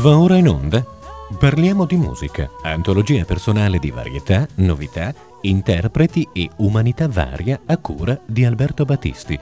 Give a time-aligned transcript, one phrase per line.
[0.00, 0.84] Va ora in onda?
[1.40, 8.44] Parliamo di musica, antologia personale di varietà, novità, interpreti e umanità varia a cura di
[8.44, 9.36] Alberto Battisti.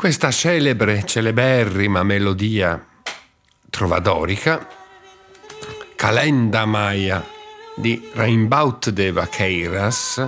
[0.00, 2.82] Questa celebre, celeberrima melodia
[3.68, 4.66] trovadorica,
[5.94, 7.22] Calenda Maya
[7.76, 10.26] di Rainbout de Vaqueiras,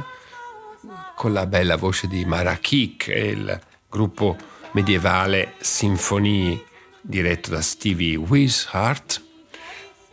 [1.17, 4.37] con la bella voce di Marakik e il gruppo
[4.73, 6.67] medievale Sinfonie
[7.01, 9.23] diretto da Stevie Wishart,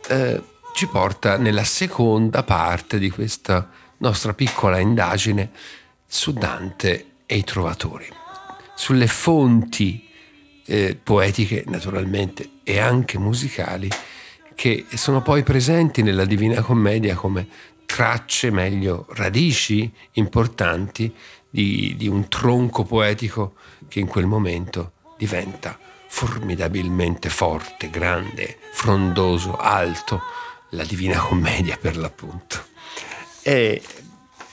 [0.08, 3.68] eh, ci porta nella seconda parte di questa
[3.98, 5.50] nostra piccola indagine
[6.06, 8.19] su Dante e i trovatori
[8.80, 10.08] sulle fonti
[10.64, 13.90] eh, poetiche naturalmente e anche musicali
[14.54, 17.46] che sono poi presenti nella Divina Commedia come
[17.84, 21.14] tracce, meglio radici importanti
[21.50, 30.22] di, di un tronco poetico che in quel momento diventa formidabilmente forte, grande, frondoso, alto,
[30.70, 32.64] la Divina Commedia per l'appunto.
[33.42, 33.82] E,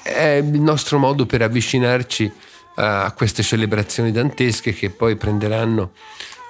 [0.02, 2.30] è il nostro modo per avvicinarci
[2.80, 5.92] a queste celebrazioni dantesche che poi prenderanno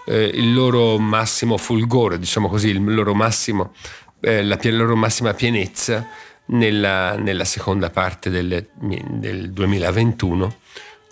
[0.05, 3.73] eh, il loro massimo fulgore, diciamo così, il loro massimo,
[4.19, 6.05] eh, la, la, loro massima pienezza
[6.47, 10.55] nella, nella seconda parte del, del 2021,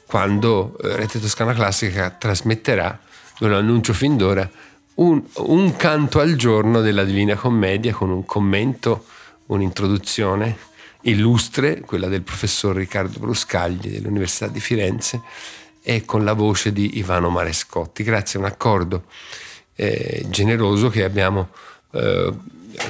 [0.06, 3.00] quando eh, Rete Toscana Classica trasmetterà,
[3.40, 4.50] ve lo annuncio fin d'ora,
[4.96, 9.06] un, un canto al giorno della Divina Commedia con un commento,
[9.48, 10.74] un'introduzione
[11.06, 15.22] illustre, quella del professor Riccardo Bruscagli dell'Università di Firenze
[15.82, 19.06] e con la voce di Ivano Marescotti, grazie a un accordo
[19.76, 21.50] eh, generoso che abbiamo
[21.92, 22.34] eh,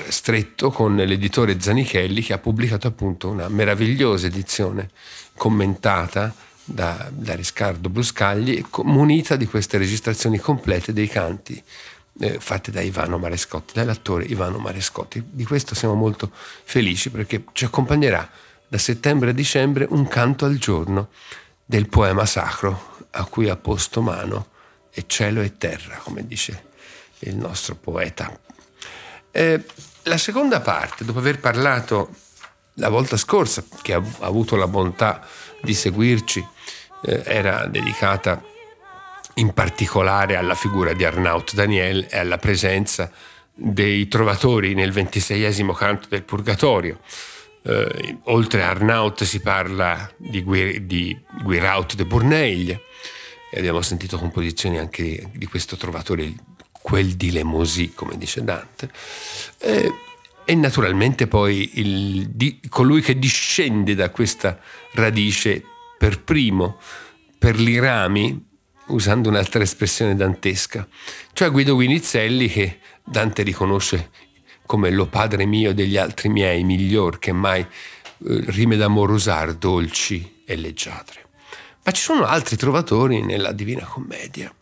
[0.07, 4.89] stretto con l'editore Zanichelli che ha pubblicato appunto una meravigliosa edizione
[5.35, 6.33] commentata
[6.63, 11.61] da, da Riccardo Bruscagli, munita di queste registrazioni complete dei canti
[12.19, 15.23] eh, fatte da Ivano Marescotti, dall'attore Ivano Marescotti.
[15.25, 18.29] Di questo siamo molto felici perché ci accompagnerà
[18.67, 21.09] da settembre a dicembre un canto al giorno
[21.65, 24.47] del poema sacro a cui ha posto mano
[24.91, 26.67] e cielo e terra, come dice
[27.19, 28.37] il nostro poeta.
[29.31, 29.63] Eh,
[30.03, 32.13] la seconda parte, dopo aver parlato
[32.75, 35.25] la volta scorsa, che ha, avuto la bontà
[35.61, 36.45] di seguirci,
[37.03, 38.41] eh, era dedicata
[39.35, 43.11] in particolare alla figura di Arnaut Daniel e alla presenza
[43.53, 46.99] dei trovatori nel ventiseiesimo canto del Purgatorio.
[47.63, 54.17] Eh, oltre a Arnaut si parla di, Guir- di Guiraut de Bourneil e abbiamo sentito
[54.17, 56.33] composizioni anche di questo trovatore,
[56.71, 58.89] quel di Lemosy, come dice Dante.
[59.59, 59.91] Eh,
[60.45, 64.59] e naturalmente poi il, di, colui che discende da questa
[64.91, 65.63] radice
[65.97, 66.79] per primo,
[67.37, 68.53] per i rami,
[68.87, 70.87] usando un'altra espressione dantesca,
[71.33, 74.09] cioè Guido Guinizelli che Dante riconosce
[74.65, 77.67] come lo padre mio degli altri miei, miglior che mai eh,
[78.17, 81.23] rime d'amore usar, dolci e leggiadre.
[81.83, 84.53] Ma ci sono altri trovatori nella Divina Commedia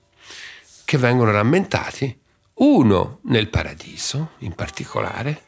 [0.83, 2.15] che vengono rammentati,
[2.55, 5.43] uno nel paradiso in particolare,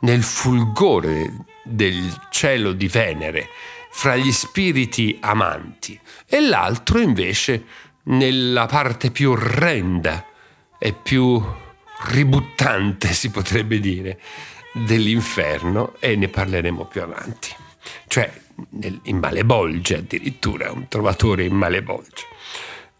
[0.00, 3.48] nel fulgore del cielo di Venere,
[3.90, 7.64] fra gli spiriti amanti, e l'altro invece
[8.06, 10.24] nella parte più orrenda
[10.78, 11.42] e più
[12.08, 14.20] ributtante, si potrebbe dire,
[14.72, 17.54] dell'inferno e ne parleremo più avanti.
[18.06, 18.44] Cioè
[19.02, 22.24] in Malebolge addirittura, un trovatore in Malebolge.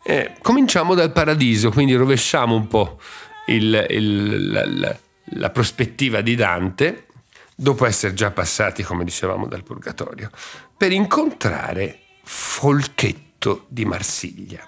[0.03, 3.01] Eh, cominciamo dal paradiso, quindi rovesciamo un po'
[3.47, 4.99] il, il, la, la,
[5.31, 7.07] la prospettiva di Dante,
[7.55, 10.31] dopo essere già passati, come dicevamo, dal purgatorio,
[10.77, 14.67] per incontrare Folchetto di Marsiglia,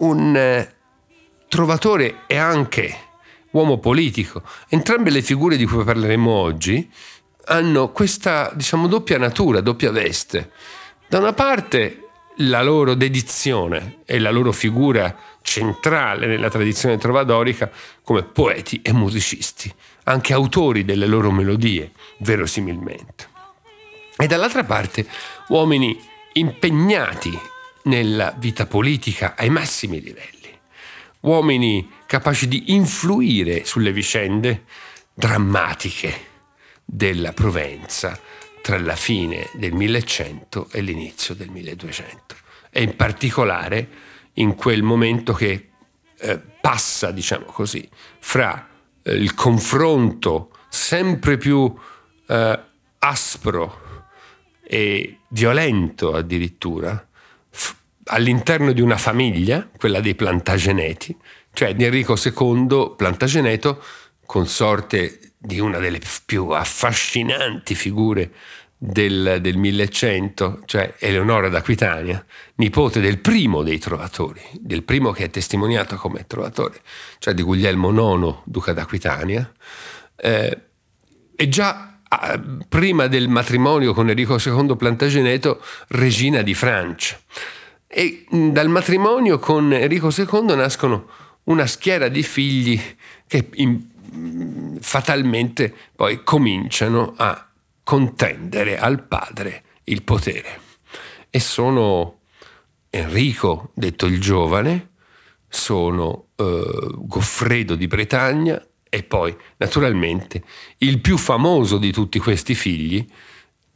[0.00, 0.74] un eh,
[1.48, 2.96] trovatore e anche
[3.52, 4.42] uomo politico.
[4.68, 6.90] Entrambe le figure di cui parleremo oggi
[7.46, 10.52] hanno questa, diciamo, doppia natura, doppia veste.
[11.08, 12.04] Da una parte
[12.36, 17.70] la loro dedizione e la loro figura centrale nella tradizione trovadorica
[18.02, 19.72] come poeti e musicisti,
[20.04, 23.28] anche autori delle loro melodie, verosimilmente.
[24.16, 25.06] E dall'altra parte
[25.48, 25.98] uomini
[26.34, 27.38] impegnati
[27.84, 30.58] nella vita politica ai massimi livelli,
[31.20, 34.64] uomini capaci di influire sulle vicende
[35.14, 36.28] drammatiche
[36.84, 38.18] della Provenza
[38.62, 42.36] tra la fine del 1100 e l'inizio del 1200
[42.70, 43.88] e in particolare
[44.34, 45.70] in quel momento che
[46.18, 47.88] eh, passa, diciamo così,
[48.18, 48.68] fra
[49.02, 51.74] eh, il confronto sempre più
[52.26, 52.60] eh,
[52.98, 53.88] aspro
[54.62, 57.08] e violento addirittura
[58.10, 61.16] all'interno di una famiglia, quella dei Plantageneti,
[61.52, 63.82] cioè di Enrico II Plantageneto,
[64.26, 68.30] consorte di una delle più affascinanti figure
[68.76, 72.24] del, del 1100, cioè Eleonora d'Aquitania,
[72.56, 76.80] nipote del primo dei trovatori, del primo che è testimoniato come trovatore,
[77.18, 79.52] cioè di Guglielmo IX, duca d'Aquitania,
[80.16, 80.58] eh,
[81.36, 87.18] e già ah, prima del matrimonio con Enrico II Plantageneto, regina di Francia.
[87.92, 91.08] E dal matrimonio con Enrico II nascono
[91.44, 92.80] una schiera di figli
[93.26, 97.48] che in, fatalmente poi cominciano a
[97.82, 100.60] contendere al padre il potere.
[101.30, 102.20] E sono
[102.90, 104.90] Enrico, detto il giovane,
[105.48, 110.44] sono eh, Goffredo di Bretagna e poi naturalmente
[110.78, 113.04] il più famoso di tutti questi figli,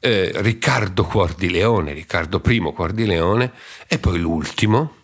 [0.04, 3.52] eh, Riccardo Cuor di Leone, Riccardo I Cuor di Leone,
[3.88, 4.96] e poi l'ultimo,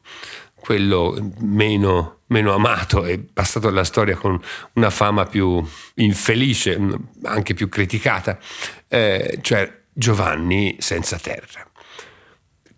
[0.54, 4.40] quello meno meno amato e passato alla storia con
[4.74, 6.78] una fama più infelice,
[7.24, 8.38] anche più criticata,
[8.88, 11.68] eh, cioè Giovanni senza terra.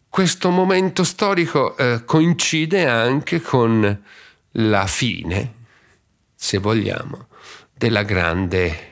[0.08, 4.02] Questo momento storico eh, coincide anche con
[4.52, 5.54] la fine,
[6.34, 7.26] se vogliamo,
[7.74, 8.91] della grande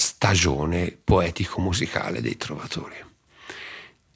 [0.00, 2.96] stagione poetico-musicale dei trovatori.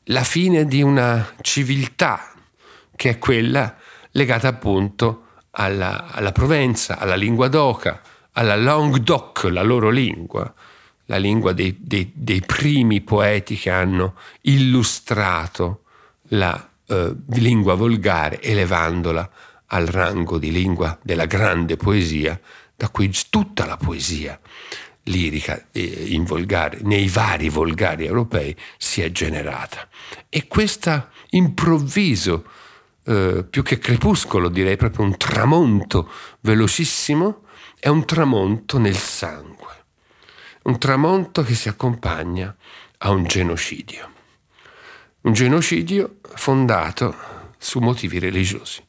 [0.05, 2.33] La fine di una civiltà
[2.97, 3.76] che è quella
[4.12, 8.00] legata appunto alla, alla Provenza, alla lingua d'Oca,
[8.33, 10.53] alla Languedoc, la loro lingua,
[11.07, 15.83] la lingua dei, dei, dei primi poeti che hanno illustrato
[16.29, 19.31] la eh, lingua volgare, elevandola
[19.67, 22.41] al rango di lingua della grande poesia,
[22.75, 24.38] da cui tutta la poesia
[25.04, 25.66] lirica
[26.25, 29.88] volgare, nei vari volgari europei, si è generata.
[30.28, 32.44] E questo improvviso
[33.04, 37.42] eh, più che crepuscolo, direi proprio un tramonto velocissimo,
[37.78, 39.84] è un tramonto nel sangue,
[40.62, 42.54] un tramonto che si accompagna
[42.99, 44.11] a un genocidio,
[45.23, 47.14] un genocidio fondato
[47.58, 48.82] su motivi religiosi.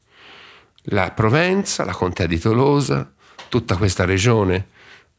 [0.90, 3.12] La Provenza, la Contea di Tolosa,
[3.50, 4.68] tutta questa regione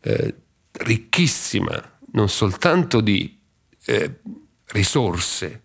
[0.01, 0.35] eh,
[0.79, 3.39] ricchissima non soltanto di
[3.87, 4.21] eh,
[4.67, 5.63] risorse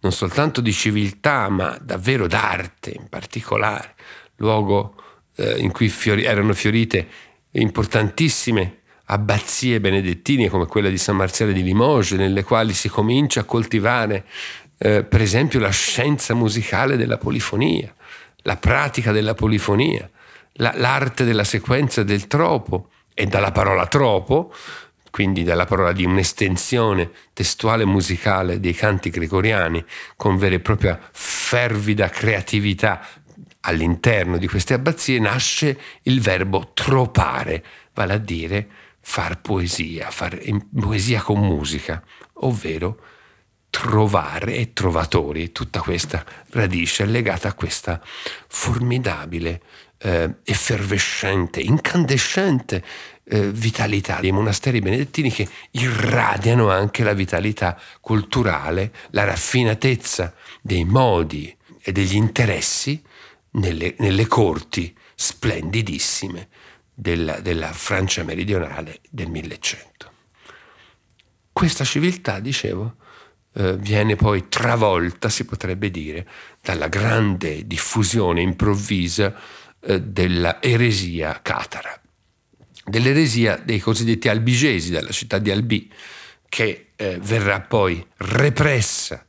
[0.00, 3.94] non soltanto di civiltà, ma davvero d'arte in particolare,
[4.36, 4.94] luogo
[5.36, 7.06] eh, in cui fiori- erano fiorite
[7.52, 8.76] importantissime
[9.10, 14.26] abbazie benedettine come quella di San Marziale di Limoges, nelle quali si comincia a coltivare
[14.78, 17.92] eh, per esempio la scienza musicale della polifonia,
[18.42, 20.08] la pratica della polifonia,
[20.54, 24.54] la, l'arte della sequenza del tropo e dalla parola tropo
[25.10, 29.84] quindi dalla parola di un'estensione testuale musicale dei canti gregoriani,
[30.14, 33.04] con vera e propria fervida creatività
[33.62, 38.68] all'interno di queste abbazie, nasce il verbo tropare, vale a dire
[39.00, 40.40] far poesia, fare
[40.78, 42.00] poesia con musica,
[42.34, 43.00] ovvero
[43.70, 48.00] trovare e trovatori, tutta questa radice è legata a questa
[48.46, 49.62] formidabile,
[49.98, 52.84] eh, effervescente, incandescente
[53.24, 61.54] eh, vitalità dei monasteri benedettini che irradiano anche la vitalità culturale, la raffinatezza dei modi
[61.82, 63.02] e degli interessi
[63.52, 66.48] nelle, nelle corti splendidissime
[66.94, 70.12] della, della Francia meridionale del 1100.
[71.52, 72.94] Questa civiltà, dicevo,
[73.54, 76.26] eh, viene poi travolta, si potrebbe dire,
[76.62, 79.34] dalla grande diffusione improvvisa
[79.88, 81.98] eh, della eresia catara,
[82.84, 85.90] dell'eresia dei cosiddetti albigesi della città di Albi,
[86.46, 89.24] che eh, verrà poi repressa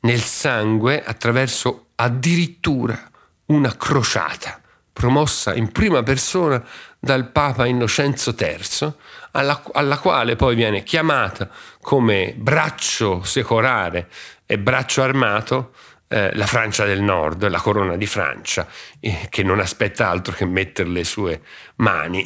[0.00, 3.10] nel sangue attraverso addirittura
[3.46, 4.60] una crociata
[4.92, 6.64] promossa in prima persona
[7.00, 8.94] dal Papa Innocenzo III,
[9.32, 14.08] alla, alla, quale poi viene chiamata come braccio secolare
[14.46, 15.72] e braccio armato
[16.08, 18.68] eh, la Francia del Nord, la corona di Francia,
[19.00, 21.42] eh, che non aspetta altro che mettere le sue
[21.76, 22.24] mani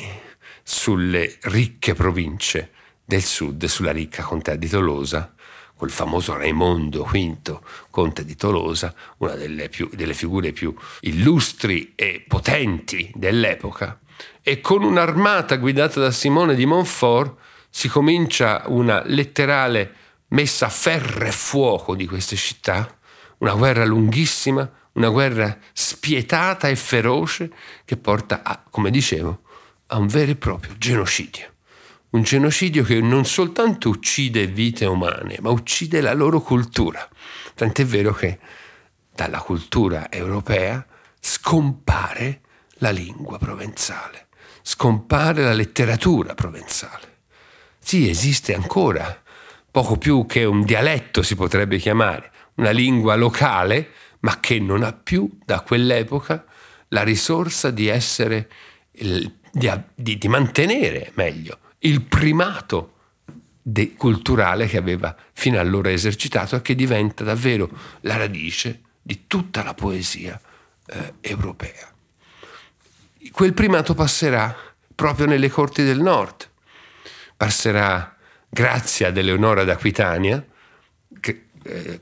[0.62, 2.72] sulle ricche province
[3.04, 5.34] del sud, sulla ricca contea di Tolosa,
[5.75, 7.58] col famoso Raimondo V,
[7.90, 13.99] conte di Tolosa, una delle, più, delle figure più illustri e potenti dell'epoca,
[14.42, 17.34] e con un'armata guidata da Simone di Montfort
[17.70, 19.94] si comincia una letterale
[20.28, 22.99] messa a ferro e fuoco di queste città,
[23.40, 27.50] una guerra lunghissima, una guerra spietata e feroce
[27.85, 29.42] che porta, a, come dicevo,
[29.88, 31.50] a un vero e proprio genocidio
[32.11, 37.09] un genocidio che non soltanto uccide vite umane, ma uccide la loro cultura.
[37.54, 38.38] Tant'è vero che
[39.14, 40.85] dalla cultura europea
[41.20, 42.40] scompare
[42.78, 44.28] la lingua provenzale,
[44.62, 47.18] scompare la letteratura provenzale.
[47.78, 49.23] Sì, esiste ancora,
[49.70, 53.90] poco più che un dialetto si potrebbe chiamare, una lingua locale,
[54.21, 56.45] ma che non ha più da quell'epoca
[56.88, 58.50] la risorsa di essere,
[58.90, 62.95] di, di, di mantenere meglio il primato
[63.62, 69.62] de- culturale che aveva fino allora esercitato e che diventa davvero la radice di tutta
[69.62, 70.40] la poesia
[70.87, 71.88] eh, europea.
[73.30, 74.54] Quel primato passerà
[74.95, 76.49] proprio nelle corti del nord,
[77.37, 78.16] passerà
[78.49, 80.45] grazie ad Eleonora d'Aquitania,
[81.21, 82.00] che, eh,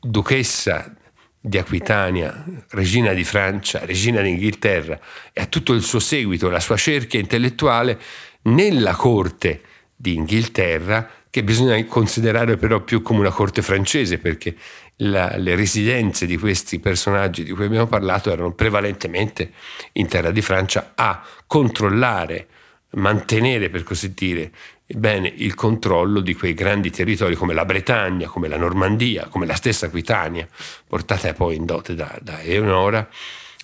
[0.00, 0.94] duchessa
[1.42, 4.98] di Aquitania, regina di Francia, regina d'Inghilterra
[5.32, 7.98] e a tutto il suo seguito, la sua cerchia intellettuale,
[8.42, 9.62] nella corte
[9.96, 14.54] di Inghilterra, che bisogna considerare però più come una corte francese, perché
[14.96, 19.52] la, le residenze di questi personaggi di cui abbiamo parlato erano prevalentemente
[19.92, 22.46] in terra di Francia a controllare,
[22.92, 24.50] mantenere per così dire
[24.96, 29.54] bene il controllo di quei grandi territori come la Bretagna, come la Normandia, come la
[29.54, 30.48] stessa Aquitania,
[30.86, 33.08] portata poi in dote da, da Eleonora,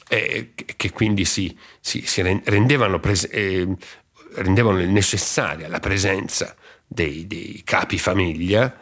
[0.09, 3.67] eh, che quindi si, si, si rendevano prese, eh,
[4.35, 6.55] rendevano necessaria la presenza
[6.87, 8.79] dei, dei capi famiglia,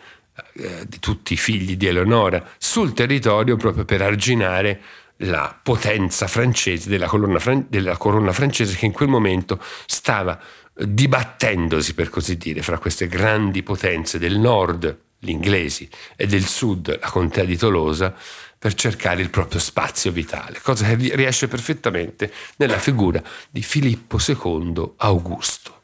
[0.55, 4.81] eh, di tutti i figli di Eleonora, sul territorio proprio per arginare
[5.25, 7.39] la potenza francese, della corona,
[7.69, 10.39] della corona francese che in quel momento stava
[10.77, 16.99] dibattendosi, per così dire, fra queste grandi potenze del nord, gli inglesi, e del sud,
[17.01, 18.15] la contea di Tolosa,
[18.59, 24.93] per cercare il proprio spazio vitale, cosa che riesce perfettamente nella figura di Filippo II
[24.97, 25.81] Augusto,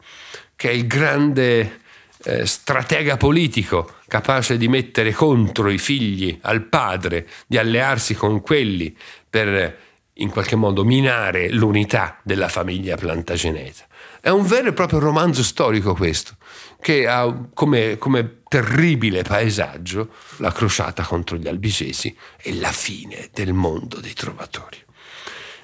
[0.56, 1.79] che è il grande
[2.22, 8.96] eh, stratega politico capace di mettere contro i figli al padre, di allearsi con quelli
[9.28, 13.86] per in qualche modo minare l'unità della famiglia plantageneta.
[14.20, 16.36] È un vero e proprio romanzo storico questo,
[16.78, 23.54] che ha come, come terribile paesaggio la crociata contro gli albicesi e la fine del
[23.54, 24.76] mondo dei trovatori.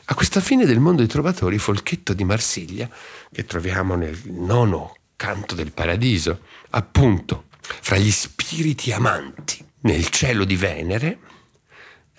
[0.07, 2.89] A questa fine del mondo dei trovatori, Folchetto di Marsiglia,
[3.31, 10.56] che troviamo nel nono canto del paradiso, appunto, fra gli spiriti amanti nel cielo di
[10.56, 11.18] Venere,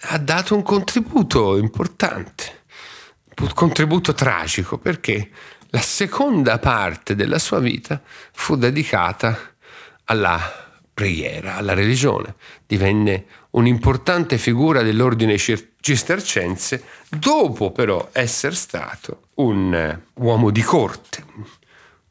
[0.01, 2.63] ha dato un contributo importante,
[3.39, 5.29] un contributo tragico, perché
[5.69, 8.01] la seconda parte della sua vita
[8.31, 9.37] fu dedicata
[10.05, 12.35] alla preghiera, alla religione.
[12.65, 21.23] Divenne un'importante figura dell'ordine cistercense dopo però essere stato un uomo di corte,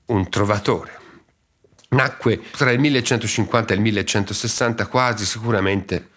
[0.07, 0.95] un trovatore.
[1.89, 6.11] nacque tra il 1150 e il 1160 quasi sicuramente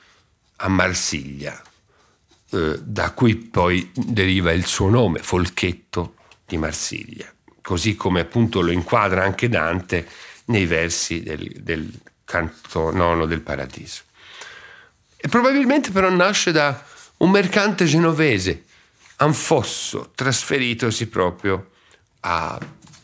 [0.58, 1.62] a Marsiglia,
[2.52, 6.16] eh, da cui poi deriva il suo nome, Folchetto
[6.46, 7.32] di Marsiglia,
[7.62, 10.08] così come appunto lo inquadra anche Dante
[10.46, 11.92] nei versi del, del
[12.26, 14.02] canto nono del Paradiso.
[15.16, 16.84] E probabilmente però nasce da
[17.18, 18.64] un mercante genovese,
[19.22, 21.72] Anfosso, trasferitosi proprio
[22.22, 22.58] a,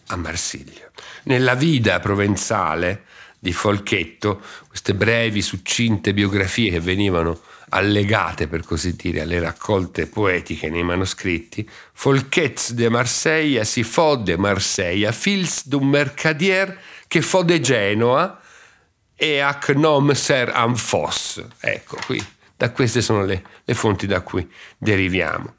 [0.07, 0.89] a Marsiglia.
[1.23, 3.03] Nella vita provenzale
[3.39, 10.69] di Folchetto, queste brevi, succinte biografie che venivano allegate, per così dire, alle raccolte poetiche
[10.69, 17.59] nei manoscritti, Folquets de Marseille si fo de Marseille, fils d'un mercadier che fo de
[17.59, 18.39] Genoa
[19.15, 21.43] e ac nom ser Anfos.
[21.59, 22.23] Ecco, qui,
[22.55, 25.55] da queste sono le, le fonti da cui deriviamo.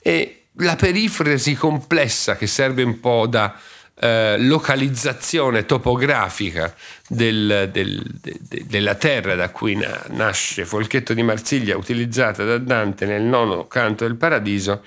[0.00, 3.58] E la perifrasi complessa che serve un po' da
[3.98, 6.74] eh, localizzazione topografica
[7.08, 12.58] del, del, de, de, della terra da cui na, nasce Folchetto di Marsiglia, utilizzata da
[12.58, 14.84] Dante nel nono canto del Paradiso,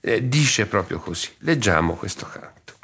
[0.00, 1.28] eh, dice proprio così.
[1.40, 2.74] Leggiamo questo canto.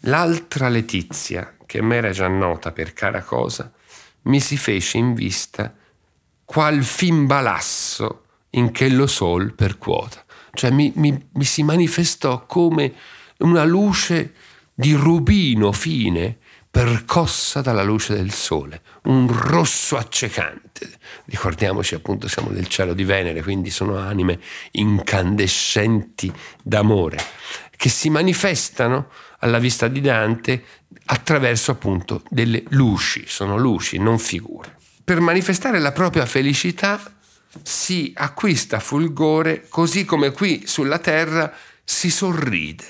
[0.00, 3.72] L'altra Letizia, che m'era già nota per cara cosa,
[4.22, 5.74] mi si fece in vista
[6.44, 10.24] qual fin balasso in che lo sol percuota.
[10.52, 12.92] Cioè mi, mi, mi si manifestò come
[13.38, 14.34] una luce
[14.80, 16.38] di rubino fine
[16.70, 20.90] percossa dalla luce del sole, un rosso accecante.
[21.26, 26.32] Ricordiamoci appunto siamo nel cielo di Venere, quindi sono anime incandescenti
[26.62, 27.18] d'amore,
[27.76, 29.10] che si manifestano
[29.40, 30.64] alla vista di Dante
[31.06, 34.78] attraverso appunto delle luci, sono luci, non figure.
[35.04, 36.98] Per manifestare la propria felicità
[37.62, 41.52] si acquista fulgore così come qui sulla terra
[41.84, 42.84] si sorride.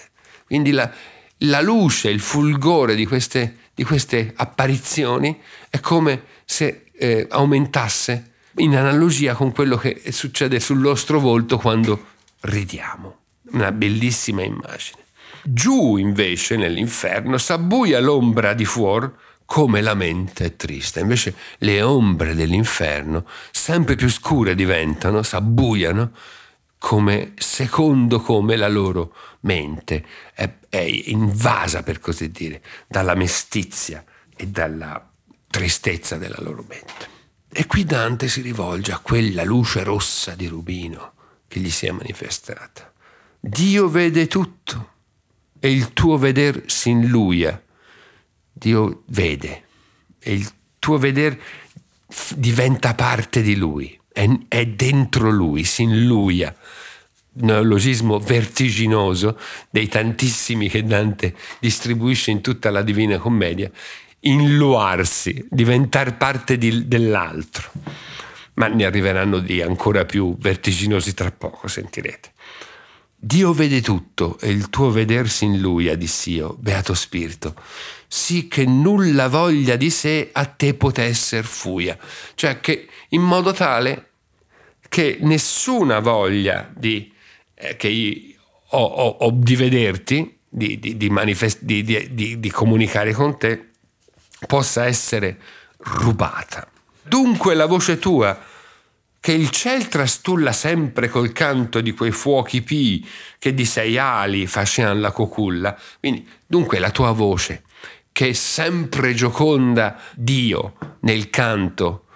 [0.46, 0.92] Quindi la,
[1.40, 8.76] la luce, il fulgore di queste, di queste apparizioni è come se eh, aumentasse in
[8.76, 12.06] analogia con quello che succede sul nostro volto quando
[12.40, 13.16] ridiamo.
[13.52, 14.98] Una bellissima immagine.
[15.42, 19.12] Giù invece nell'inferno s'abbuia l'ombra di fuor
[19.46, 21.00] come la mente è triste.
[21.00, 26.12] Invece le ombre dell'inferno sempre più scure diventano, s'abbuiano
[26.80, 34.02] come secondo come la loro mente è, è invasa, per così dire, dalla mestizia
[34.34, 35.06] e dalla
[35.46, 37.18] tristezza della loro mente.
[37.52, 41.12] E qui Dante si rivolge a quella luce rossa di rubino
[41.46, 42.90] che gli si è manifestata.
[43.38, 44.92] Dio vede tutto
[45.60, 47.62] e il tuo veder inluia.
[48.50, 49.64] Dio vede
[50.18, 51.38] e il tuo veder
[52.36, 56.54] diventa parte di lui è, è dentro lui, si inluia
[57.32, 59.38] neologismo vertiginoso
[59.70, 63.70] dei tantissimi che Dante distribuisce in tutta la Divina Commedia,
[64.20, 67.70] inluarsi, diventare parte di, dell'altro.
[68.54, 72.32] Ma ne arriveranno di ancora più vertiginosi tra poco, sentirete.
[73.16, 77.54] Dio vede tutto e il tuo vedersi in lui, diss'io, beato spirito,
[78.06, 81.96] sì che nulla voglia di sé a te poté esser fuia.
[82.34, 84.09] Cioè che in modo tale
[84.90, 87.10] che nessuna voglia di,
[87.54, 88.36] eh, che
[88.70, 93.70] ho, ho, ho, di vederti, di, di, di, manifest- di comunicare con te,
[94.48, 95.38] possa essere
[95.78, 96.68] rubata.
[97.02, 98.36] Dunque la voce tua,
[99.20, 104.48] che il ciel trastulla sempre col canto di quei fuochi pii che di sei ali
[104.48, 107.62] facciano la coculla, quindi dunque la tua voce,
[108.10, 112.06] che è sempre gioconda Dio nel canto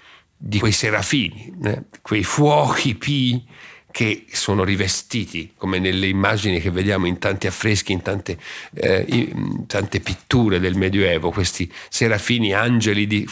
[0.47, 3.47] di quei serafini, eh, quei fuochi pii
[3.91, 8.37] che sono rivestiti, come nelle immagini che vediamo in tanti affreschi, in tante,
[8.75, 13.27] eh, in tante pitture del Medioevo, questi serafini angeli di,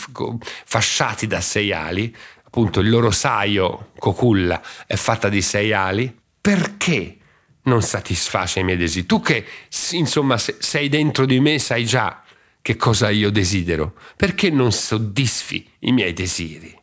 [0.64, 7.18] fasciati da sei ali, appunto il loro saio, coculla, è fatta di sei ali, perché
[7.64, 9.07] non satisface i miei desideri?
[9.07, 9.46] Tu che
[9.90, 12.22] insomma sei dentro di me, sai già
[12.62, 16.81] che cosa io desidero, perché non soddisfi i miei desideri?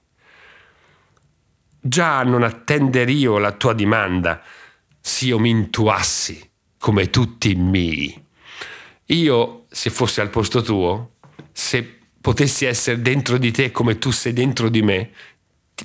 [1.82, 4.42] Già non attender io la tua dimanda,
[5.00, 8.26] s'io mi intuassi come tutti i miei.
[9.08, 11.14] Io, se fossi al posto tuo,
[11.52, 15.12] se potessi essere dentro di te come tu sei dentro di me,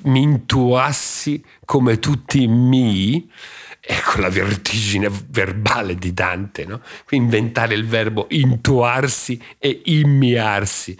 [0.03, 3.29] mi intuassi come tutti i miei,
[3.79, 6.81] ecco la vertigine verbale di Dante, no?
[7.11, 10.97] inventare il verbo intuarsi e immiarsi.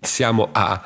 [0.00, 0.82] Siamo a,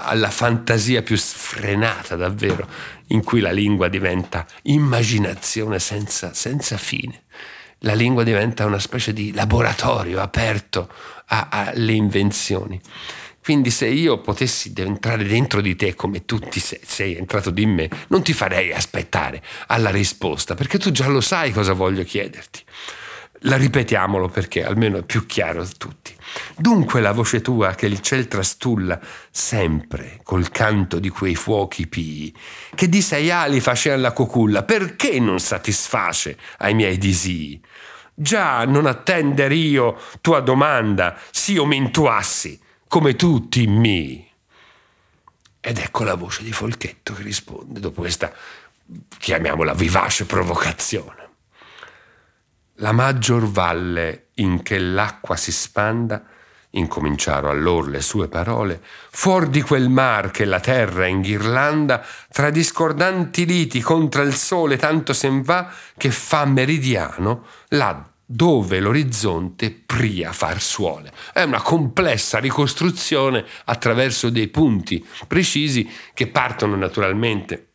[0.00, 2.66] alla fantasia più sfrenata davvero,
[3.08, 7.24] in cui la lingua diventa immaginazione senza, senza fine.
[7.80, 10.88] La lingua diventa una specie di laboratorio aperto
[11.26, 12.80] alle invenzioni.
[13.42, 17.66] Quindi se io potessi entrare dentro di te come tu ti sei, sei entrato di
[17.66, 22.62] me, non ti farei aspettare alla risposta, perché tu già lo sai cosa voglio chiederti.
[23.46, 26.14] La ripetiamolo perché almeno è più chiaro a tutti.
[26.56, 29.00] Dunque la voce tua che il ciel trastulla
[29.30, 32.34] sempre col canto di quei fuochi pii,
[32.74, 37.60] che di sei ali facea la coculla, perché non satisface ai miei disii?
[38.14, 44.24] Già non attender io tua domanda, s'io mi intuassi, come tutti mi.
[45.60, 48.32] Ed ecco la voce di Folchetto che risponde dopo questa,
[49.18, 51.21] chiamiamola, vivace provocazione.
[52.76, 56.24] La maggior valle in che l'acqua si spanda,
[56.70, 58.80] incominciaro allor le sue parole,
[59.10, 65.12] fuor di quel mar che la terra inghirlanda, tra discordanti liti contra il sole tanto
[65.12, 71.12] sen va che fa meridiano là dove l'orizzonte pria far suole.
[71.34, 77.71] È una complessa ricostruzione attraverso dei punti precisi che partono naturalmente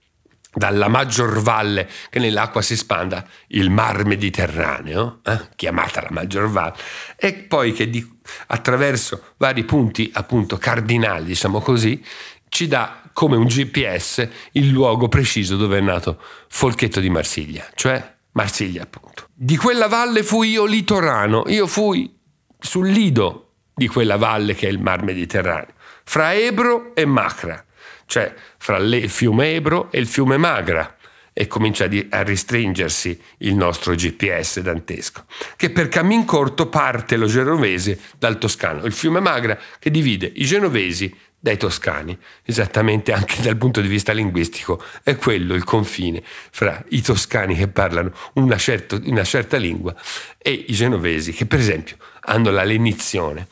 [0.53, 6.75] dalla maggior valle che nell'acqua si spanda, il mar Mediterraneo, eh, chiamata la maggior valle,
[7.15, 8.05] e poi che di,
[8.47, 12.03] attraverso vari punti appunto cardinali, diciamo così,
[12.49, 18.15] ci dà come un GPS il luogo preciso dove è nato Folchetto di Marsiglia, cioè
[18.31, 19.27] Marsiglia appunto.
[19.33, 22.15] Di quella valle fui io litorano, io fui
[22.59, 27.63] sul lido di quella valle che è il mar Mediterraneo, fra Ebro e Macra
[28.07, 30.97] cioè fra il fiume Ebro e il fiume Magra,
[31.39, 37.99] e comincia a restringersi il nostro GPS dantesco, che per cammin corto parte lo genovese
[38.17, 43.81] dal toscano, il fiume Magra che divide i genovesi dai toscani, esattamente anche dal punto
[43.81, 49.23] di vista linguistico, è quello il confine fra i toscani che parlano una, certo, una
[49.23, 49.95] certa lingua
[50.39, 53.47] e i genovesi che per esempio hanno la lenizione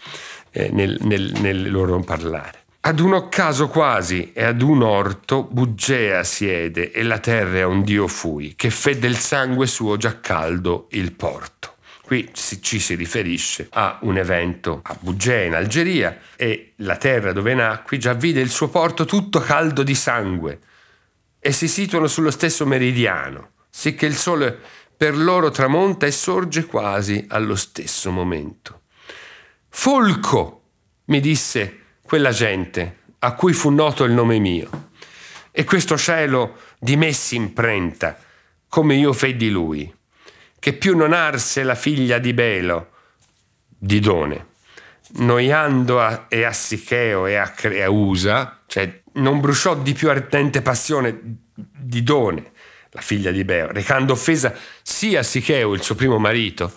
[0.50, 2.65] eh, nel, nel, nel loro parlare.
[2.88, 7.82] Ad un occaso quasi e ad un orto Buggea siede e la terra è un
[7.82, 11.78] dio fui, che fe del sangue suo già caldo il porto.
[12.04, 17.56] Qui ci si riferisce a un evento a Buggea in Algeria e la terra dove
[17.56, 20.60] nacqui già vide il suo porto tutto caldo di sangue
[21.40, 24.56] e si situano sullo stesso meridiano, sicché il sole
[24.96, 28.82] per loro tramonta e sorge quasi allo stesso momento.
[29.70, 30.62] Folco,
[31.06, 34.90] mi disse quella gente a cui fu noto il nome mio.
[35.52, 38.18] E questo cielo di me si imprenta,
[38.68, 39.92] come io fei di lui,
[40.60, 42.92] che più non arse la figlia di Belo,
[43.68, 44.48] di Done,
[45.14, 51.20] noiando a, e a Sicheo e a Creusa, cioè non bruciò di più ardente passione
[51.54, 52.52] di Done,
[52.92, 56.72] la figlia di Beo, recando offesa sia a Sicheo, il suo primo marito,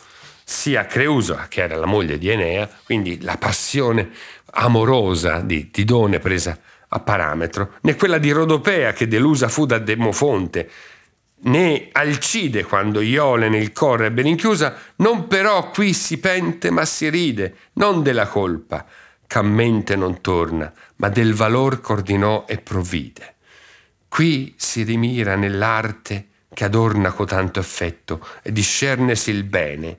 [0.45, 4.11] sia a Creusa, che era la moglie di Enea, quindi la passione
[4.53, 6.59] amorosa di Tidone presa
[6.89, 10.71] a parametro, né quella di Rodopea che delusa fu da Demofonte,
[11.41, 16.85] né Alcide quando Iole nel coro è ben inchiusa, non però qui si pente ma
[16.85, 18.85] si ride, non della colpa,
[19.43, 23.37] mente non torna, ma del valor coordinò e provvide.
[24.09, 29.99] Qui si rimira nell'arte che adorna cotanto affetto e discernesi il bene,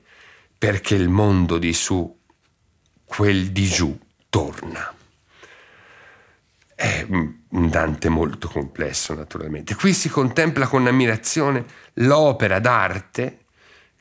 [0.58, 2.18] perché il mondo di su,
[3.06, 3.98] quel di giù,
[4.30, 4.94] torna.
[6.76, 9.76] È un Dante molto complesso, naturalmente.
[9.76, 11.66] Qui si contempla con ammirazione
[11.96, 13.46] l'opera d'arte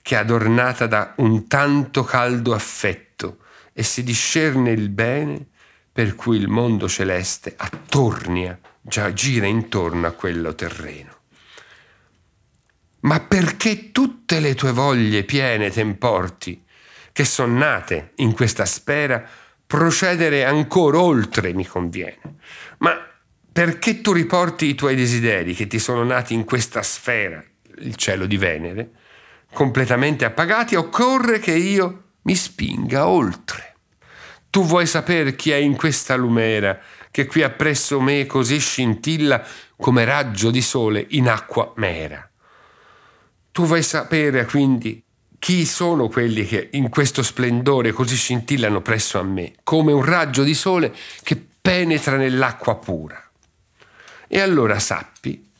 [0.02, 3.38] che è adornata da un tanto caldo affetto
[3.72, 5.46] e si discerne il bene
[5.92, 11.16] per cui il mondo celeste attornia, già gira intorno a quello terreno.
[13.00, 16.64] Ma perché tutte le tue voglie piene t'emporti,
[17.12, 19.28] che son nate in questa sfera,
[19.68, 22.37] procedere ancora oltre mi conviene.
[22.78, 22.98] Ma
[23.52, 27.44] perché tu riporti i tuoi desideri che ti sono nati in questa sfera,
[27.81, 28.90] il cielo di Venere,
[29.52, 33.74] completamente appagati, occorre che io mi spinga oltre.
[34.48, 39.44] Tu vuoi sapere chi è in questa lumera che qui appresso me così scintilla
[39.76, 42.26] come raggio di sole in acqua mera.
[43.52, 45.04] Tu vuoi sapere quindi
[45.38, 50.42] chi sono quelli che in questo splendore così scintillano presso a me, come un raggio
[50.42, 53.22] di sole che penetra nell'acqua pura?
[54.27, 55.51] E allora sappi,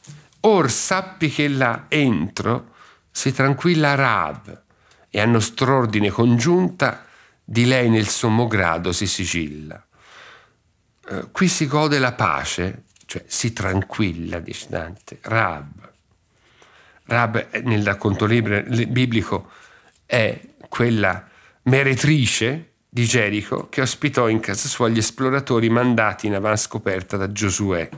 [0.41, 2.75] or sappi che là entro
[3.11, 4.63] si tranquilla Rav
[5.11, 7.07] e a nostr'ordine congiunta
[7.43, 9.83] di lei nel sommo grado si sigilla.
[11.09, 15.93] Uh, qui si gode la pace, cioè si tranquilla, dice Dante, Rab.
[17.05, 19.51] Rab nel racconto biblico
[20.09, 20.41] è
[20.71, 21.29] quella
[21.65, 27.91] meretrice di Gerico che ospitò in casa sua gli esploratori mandati in avanscoperta da Giosuè,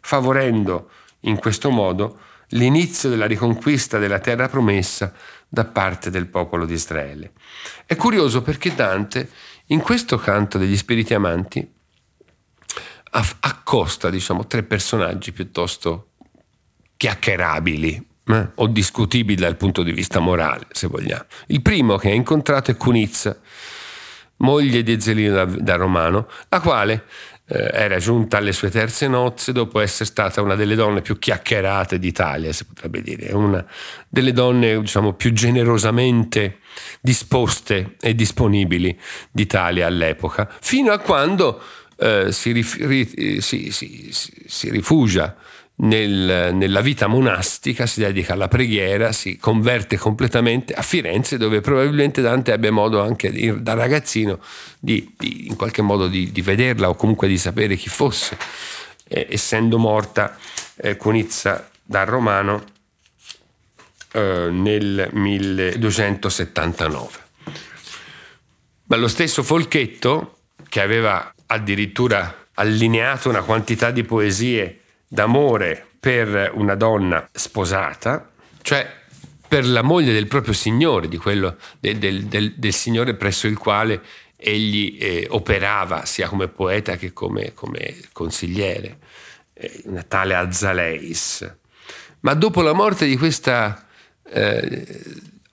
[0.00, 0.90] favorendo
[1.22, 5.12] in questo modo l'inizio della riconquista della terra promessa
[5.48, 7.32] da parte del popolo di Israele.
[7.84, 9.28] È curioso perché Dante
[9.66, 11.68] in questo canto degli spiriti amanti
[13.40, 16.10] accosta diciamo, tre personaggi piuttosto
[16.96, 21.24] chiacchierabili eh, o discutibili dal punto di vista morale, se vogliamo.
[21.46, 23.38] Il primo che ha incontrato è Cunizza,
[24.38, 27.04] moglie di Zelino da, da Romano, la quale
[27.48, 31.98] eh, era giunta alle sue terze nozze dopo essere stata una delle donne più chiacchierate
[31.98, 33.64] d'Italia, si potrebbe dire, una
[34.08, 36.58] delle donne diciamo, più generosamente
[37.00, 38.98] disposte e disponibili
[39.30, 41.62] d'Italia all'epoca, fino a quando
[41.98, 45.34] eh, si, rif- ri- si, si, si, rifugia
[45.78, 52.22] nel, nella vita monastica, si dedica alla preghiera, si converte completamente a Firenze, dove probabilmente
[52.22, 54.40] Dante abbia modo anche da ragazzino
[54.78, 58.38] di, di, in qualche modo di, di, vederla o comunque di sapere chi fosse,
[59.08, 60.38] eh, essendo morta
[60.76, 62.64] eh, Conizza da Romano
[64.12, 67.08] eh, nel 1279.
[68.88, 76.74] Ma lo stesso Folchetto, che aveva addirittura allineato una quantità di poesie d'amore per una
[76.74, 78.30] donna sposata,
[78.62, 79.04] cioè
[79.48, 84.02] per la moglie del proprio signore, quello, del, del, del, del, signore presso il quale
[84.36, 88.98] egli eh, operava sia come poeta che come, come consigliere,
[89.54, 91.54] eh, una tale Azaleis.
[92.20, 93.86] Ma dopo la morte di questa
[94.28, 94.86] eh,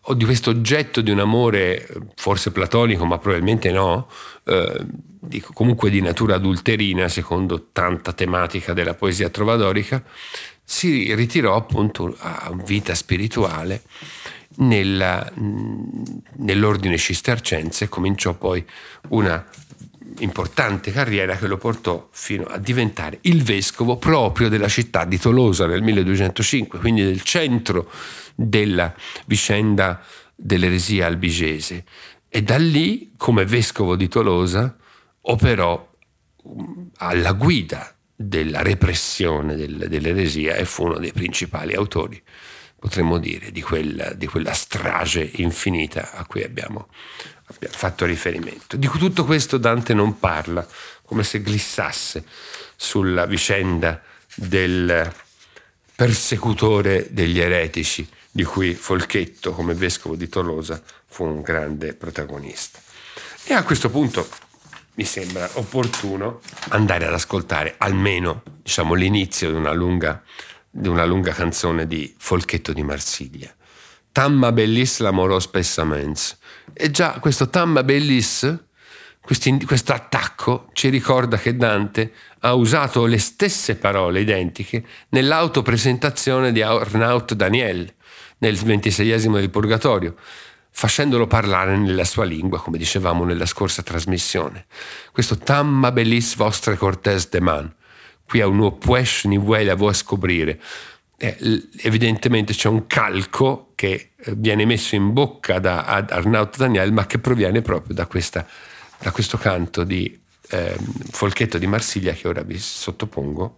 [0.05, 4.09] o di questo oggetto di un amore forse platonico, ma probabilmente no,
[4.43, 4.85] eh,
[5.53, 10.03] comunque di natura adulterina, secondo tanta tematica della poesia trovadorica,
[10.63, 13.83] si ritirò appunto a vita spirituale
[14.57, 15.31] nella,
[16.37, 18.63] nell'ordine cistercense e cominciò poi
[19.09, 19.45] una
[20.19, 25.65] importante carriera che lo portò fino a diventare il vescovo proprio della città di Tolosa
[25.65, 27.89] nel 1205, quindi del centro
[28.35, 28.93] della
[29.25, 30.01] vicenda
[30.35, 31.85] dell'eresia albigese.
[32.29, 34.75] E da lì, come vescovo di Tolosa,
[35.21, 35.91] operò
[36.97, 42.21] alla guida della repressione del, dell'eresia e fu uno dei principali autori,
[42.79, 46.87] potremmo dire, di quella, di quella strage infinita a cui abbiamo,
[47.45, 48.77] abbiamo fatto riferimento.
[48.77, 50.65] Di tutto questo Dante non parla,
[51.03, 52.23] come se glissasse
[52.75, 54.01] sulla vicenda
[54.35, 55.11] del
[55.95, 62.79] persecutore degli eretici, di cui Folchetto, come vescovo di Tolosa, fu un grande protagonista.
[63.43, 64.27] E a questo punto
[64.95, 70.23] mi sembra opportuno andare ad ascoltare almeno diciamo, l'inizio di una, lunga,
[70.69, 73.53] di una lunga canzone di Folchetto di Marsiglia.
[74.11, 76.37] Tamma bellis l'amorò spessamens.
[76.71, 78.57] E già questo Tamma bellis,
[79.19, 87.33] questo attacco, ci ricorda che Dante ha usato le stesse parole identiche nell'autopresentazione di Arnaut
[87.33, 87.91] Daniel
[88.37, 90.15] nel ventiseiesimo del Purgatorio
[90.75, 94.65] facendolo parlare nella sua lingua, come dicevamo nella scorsa trasmissione.
[95.11, 97.73] Questo tamma bellis vostre cortes de man,
[98.27, 100.59] qui a un puesh ni vuela a scoprire.
[101.17, 107.05] Eh, evidentemente c'è un calco che eh, viene messo in bocca da Arnaud Daniel, ma
[107.05, 108.45] che proviene proprio da, questa,
[108.99, 110.75] da questo canto di eh,
[111.11, 113.57] Folchetto di Marsiglia che ora vi sottopongo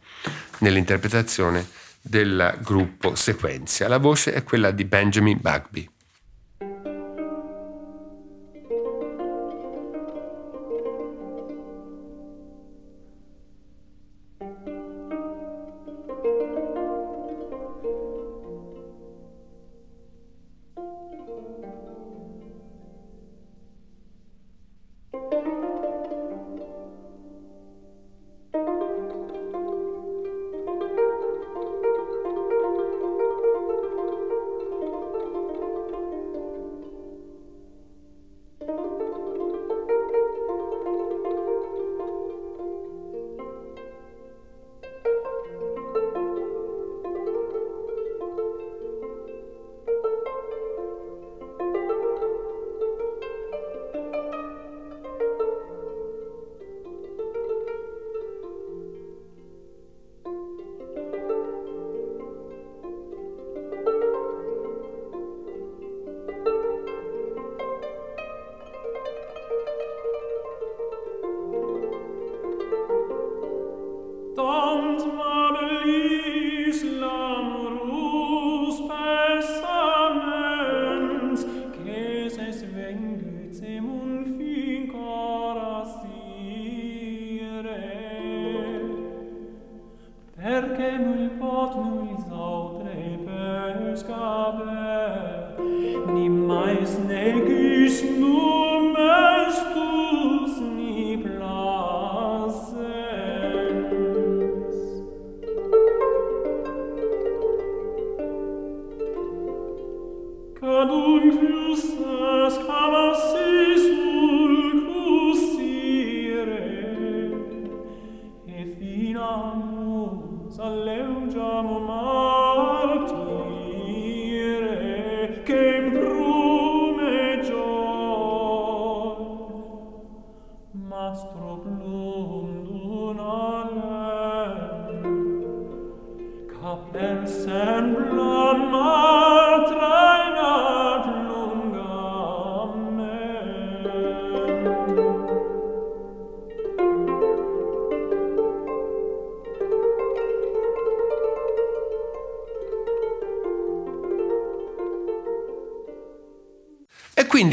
[0.60, 1.66] nell'interpretazione
[2.02, 3.88] del gruppo Sequenzia.
[3.88, 5.90] La voce è quella di Benjamin Bagby.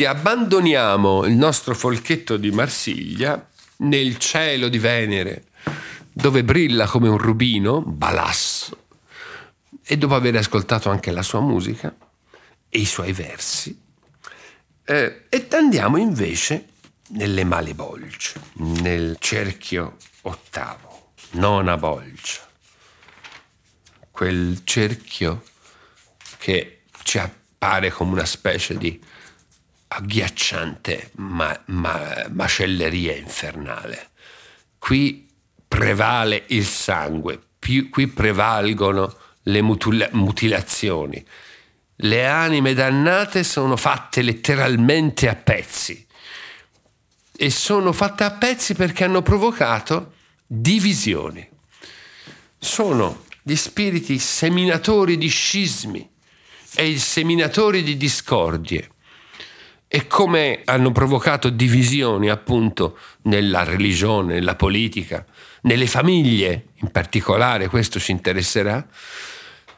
[0.03, 5.45] Quindi abbandoniamo il nostro folchetto di Marsiglia nel cielo di Venere,
[6.13, 8.87] dove brilla come un rubino, balasso,
[9.85, 11.95] e dopo aver ascoltato anche la sua musica
[12.69, 13.81] e i suoi versi,
[14.85, 16.67] eh, e andiamo invece
[17.11, 22.41] nelle male bolce, nel cerchio ottavo, nona bolcia,
[24.11, 25.45] quel cerchio
[26.39, 29.01] che ci appare come una specie di
[29.95, 34.11] agghiacciante ma, ma, macelleria infernale.
[34.79, 35.29] Qui
[35.67, 41.25] prevale il sangue, più, qui prevalgono le mutula- mutilazioni.
[41.97, 46.07] Le anime dannate sono fatte letteralmente a pezzi
[47.37, 50.15] e sono fatte a pezzi perché hanno provocato
[50.47, 51.49] divisioni.
[52.59, 56.09] Sono gli spiriti seminatori di scismi
[56.75, 58.92] e seminatori di discordie
[59.95, 65.23] e come hanno provocato divisioni appunto nella religione, nella politica,
[65.65, 68.87] nelle famiglie in particolare, questo ci interesserà,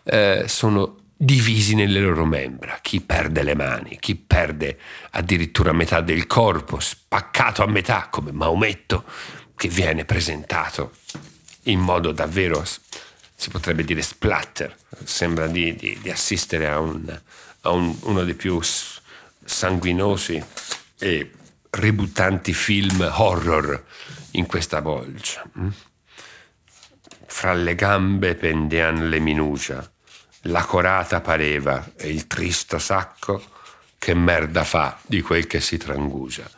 [0.05, 4.79] eh, sono divisi nelle loro membra, chi perde le mani, chi perde
[5.11, 9.03] addirittura metà del corpo, spaccato a metà come Maometto,
[9.57, 10.93] che viene presentato
[11.65, 12.63] in modo davvero,
[13.35, 17.21] si potrebbe dire splatter, sembra di, di, di assistere a, un,
[17.63, 18.61] a un, uno dei più
[19.45, 20.43] sanguinosi
[20.99, 21.31] e
[21.71, 23.85] ributtanti film horror
[24.33, 25.43] in questa bolgia.
[25.59, 25.69] Mm?
[27.27, 29.91] Fra le gambe pendean le minucia,
[30.43, 33.43] la corata pareva e il tristo sacco
[33.99, 36.49] che merda fa di quel che si trangugia.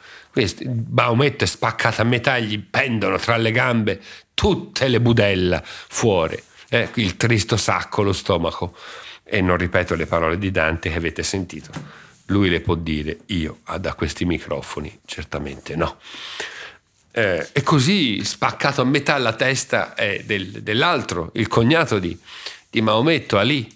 [0.64, 4.03] Baumetto è spaccato a metà, gli pendono tra le gambe
[4.35, 8.77] tutte le budella fuori, eh, il tristo sacco, lo stomaco.
[9.25, 13.60] E non ripeto le parole di Dante che avete sentito lui le può dire, io
[13.78, 15.98] da questi microfoni certamente no.
[17.12, 22.18] Eh, e così spaccato a metà la testa è del, dell'altro, il cognato di,
[22.68, 23.74] di Maometto, Ali,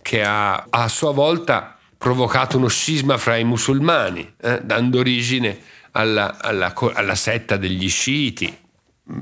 [0.00, 5.58] che ha a sua volta provocato uno scisma fra i musulmani, eh, dando origine
[5.92, 8.56] alla, alla, alla setta degli sciiti.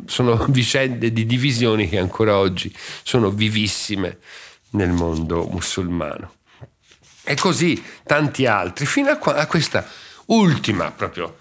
[0.07, 4.19] Sono vicende di divisioni che ancora oggi sono vivissime
[4.71, 6.33] nel mondo musulmano.
[7.31, 9.87] E così tanti altri, fino a, qua, a questa
[10.27, 11.37] ultima proprio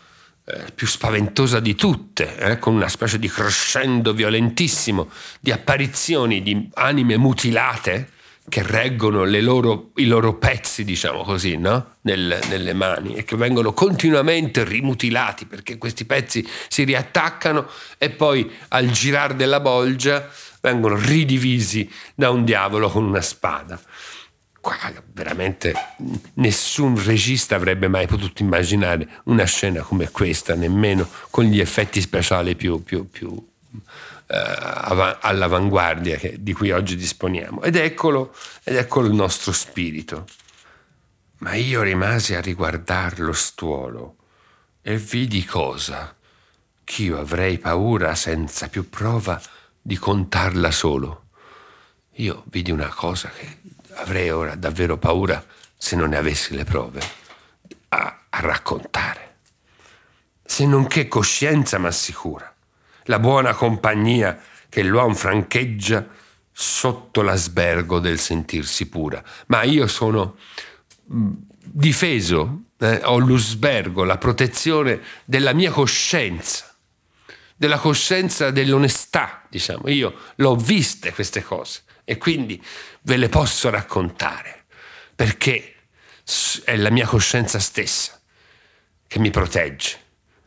[0.46, 6.70] eh, più spaventosa di tutte, eh, con una specie di crescendo violentissimo di apparizioni di
[6.76, 8.12] anime mutilate
[8.50, 11.96] che reggono loro, i loro pezzi, diciamo così, no?
[12.02, 18.48] Nel, nelle mani e che vengono continuamente rimutilati perché questi pezzi si riattaccano e poi
[18.68, 20.30] al girare della bolgia
[20.62, 23.80] vengono ridivisi da un diavolo con una spada
[24.70, 25.74] qua veramente
[26.36, 32.56] nessun regista avrebbe mai potuto immaginare una scena come questa, nemmeno con gli effetti speciali
[32.56, 33.36] più, più, più
[34.28, 37.64] eh, all'avanguardia che, di cui oggi disponiamo.
[37.64, 40.28] Ed eccolo, ed eccolo il nostro spirito.
[41.40, 44.18] Ma io rimasi a riguardar lo stuolo
[44.82, 46.14] e vidi cosa
[46.84, 49.42] ch'io avrei paura senza più prova
[49.82, 51.24] di contarla solo.
[52.16, 55.44] Io vidi una cosa che avrei ora davvero paura,
[55.78, 57.02] se non ne avessi le prove,
[57.90, 59.36] a, a raccontare.
[60.44, 62.54] Se non che coscienza m'assicura,
[63.04, 66.08] la buona compagnia che l'uomo francheggia
[66.52, 69.24] sotto l'asbergo del sentirsi pura.
[69.48, 70.38] Ma io sono
[71.14, 71.32] mm,
[71.64, 76.66] difeso, eh, ho l'usbergo, la protezione della mia coscienza.
[77.56, 79.90] della coscienza dell'onestà, diciamo.
[79.90, 82.62] Io l'ho viste queste cose e quindi
[83.10, 84.66] ve le posso raccontare
[85.16, 85.78] perché
[86.64, 88.22] è la mia coscienza stessa
[89.08, 90.00] che mi protegge,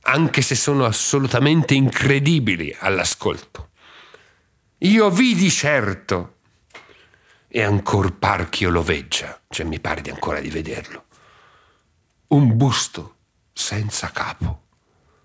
[0.03, 3.71] anche se sono assolutamente incredibili all'ascolto.
[4.79, 6.37] Io vidi certo
[7.49, 11.07] e ancor par ch'io lo veggia, cioè mi pare di ancora di vederlo,
[12.29, 13.17] un busto
[13.53, 14.67] senza capo,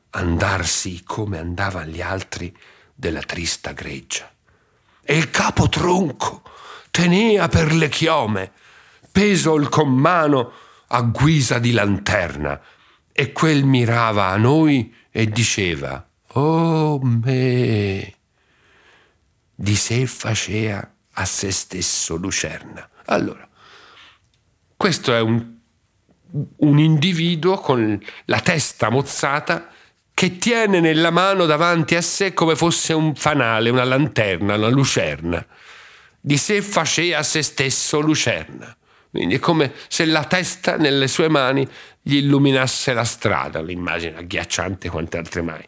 [0.09, 2.51] andarsi come andavano gli altri
[2.95, 4.27] della trista greggia.
[5.03, 6.41] E il capo tronco
[6.97, 8.51] tenea per le chiome,
[9.11, 10.51] peso il commano
[10.87, 12.59] a guisa di lanterna,
[13.11, 18.15] e quel mirava a noi e diceva, oh me,
[19.53, 22.89] di sé facea a se stesso lucerna.
[23.05, 23.47] Allora,
[24.75, 25.55] questo è un,
[26.55, 29.69] un individuo con la testa mozzata
[30.15, 35.45] che tiene nella mano davanti a sé come fosse un fanale, una lanterna, una lucerna.
[36.28, 38.75] Di sé facea se stesso lucerna.
[39.09, 41.65] Quindi è come se la testa nelle sue mani
[42.01, 45.65] gli illuminasse la strada, l'immagine agghiacciante quante altre mai.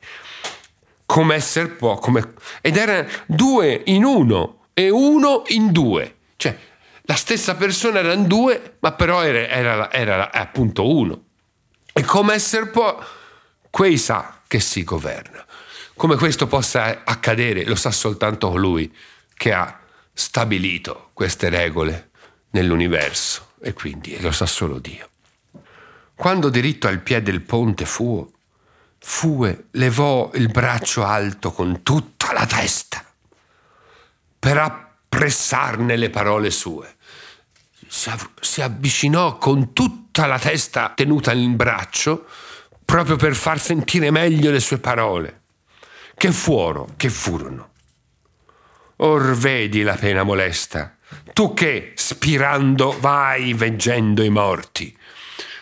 [1.06, 2.34] Come essere può, come...
[2.60, 6.58] ed era due in uno e uno in due, cioè
[7.04, 11.24] la stessa persona erano due, ma però era, era, era appunto uno.
[11.94, 13.02] E come essere può,
[13.70, 15.46] quei sa che si governa.
[15.96, 18.94] Come questo possa accadere lo sa soltanto colui
[19.34, 19.79] che ha
[20.20, 22.10] stabilito queste regole
[22.50, 25.08] nell'universo e quindi lo sa solo Dio.
[26.14, 28.30] Quando diritto al piede del ponte fu,
[29.02, 33.02] Fue levò il braccio alto con tutta la testa
[34.38, 36.98] per appressarne le parole sue.
[37.88, 42.28] Si, av- si avvicinò con tutta la testa tenuta in braccio
[42.84, 45.44] proprio per far sentire meglio le sue parole.
[46.14, 47.70] Che fuoro, che furono.
[49.02, 50.94] Or vedi la pena molesta
[51.34, 54.96] tu che, spirando, vai veggendo i morti.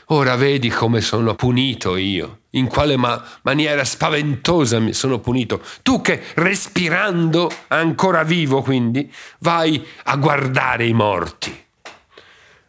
[0.08, 5.62] Ora vedi come sono punito io, in quale ma- maniera spaventosa mi sono punito.
[5.84, 11.66] Tu che, respirando, ancora vivo quindi, vai a guardare i morti.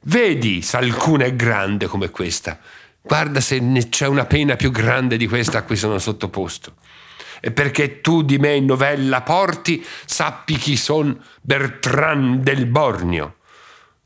[0.03, 2.59] Vedi se alcuna è grande come questa.
[3.01, 6.75] Guarda se ne c'è una pena più grande di questa a cui sono sottoposto
[7.41, 13.37] e perché tu di me novella porti, sappi chi son Bertrand del Bornio,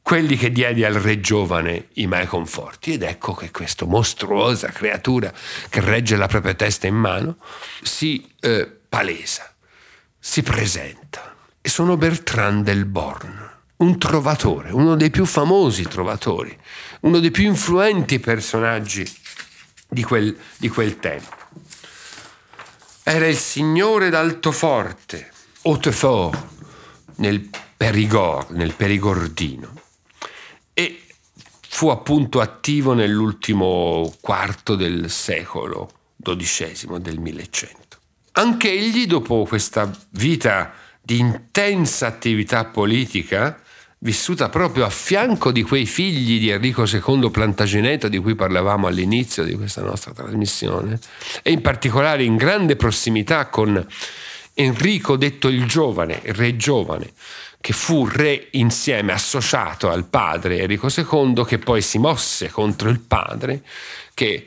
[0.03, 2.93] quelli che diedi al re giovane i miei conforti.
[2.93, 5.33] Ed ecco che questa mostruosa creatura
[5.69, 7.37] che regge la propria testa in mano
[7.83, 9.53] si eh, palesa,
[10.19, 11.35] si presenta.
[11.61, 16.57] E sono Bertrand del Born, un trovatore, uno dei più famosi trovatori,
[17.03, 19.07] uno dei più influenti personaggi
[19.89, 21.42] di quel, di quel tempo
[23.05, 25.31] era il signore d'Altoforte,
[25.63, 26.47] Hautefort,
[27.17, 29.73] nel Perigord, nel Perigordino.
[30.73, 31.03] E
[31.69, 35.91] fu appunto attivo nell'ultimo quarto del secolo
[36.23, 37.99] XII, del 1100.
[38.33, 43.61] Anche egli, dopo questa vita di intensa attività politica,
[44.03, 49.45] vissuta proprio a fianco di quei figli di Enrico II Plantageneto di cui parlavamo all'inizio
[49.45, 50.99] di questa nostra trasmissione,
[51.43, 53.85] e in particolare in grande prossimità con
[54.55, 57.13] Enrico detto il giovane, il re giovane,
[57.61, 62.99] che fu re insieme, associato al padre Enrico II, che poi si mosse contro il
[62.99, 63.63] padre,
[64.15, 64.45] che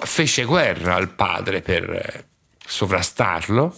[0.00, 2.26] fece guerra al padre per
[2.66, 3.74] sovrastarlo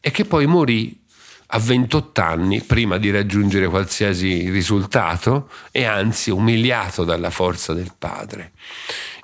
[0.00, 1.06] e che poi morì
[1.50, 8.52] a 28 anni prima di raggiungere qualsiasi risultato e anzi umiliato dalla forza del padre.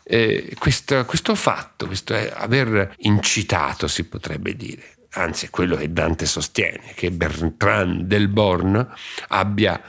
[0.02, 6.26] Eh, questo, questo, fatto, questo aver incitato, si potrebbe dire, anzi è quello che Dante
[6.26, 8.86] sostiene, che Bertrand del Born
[9.28, 9.80] abbia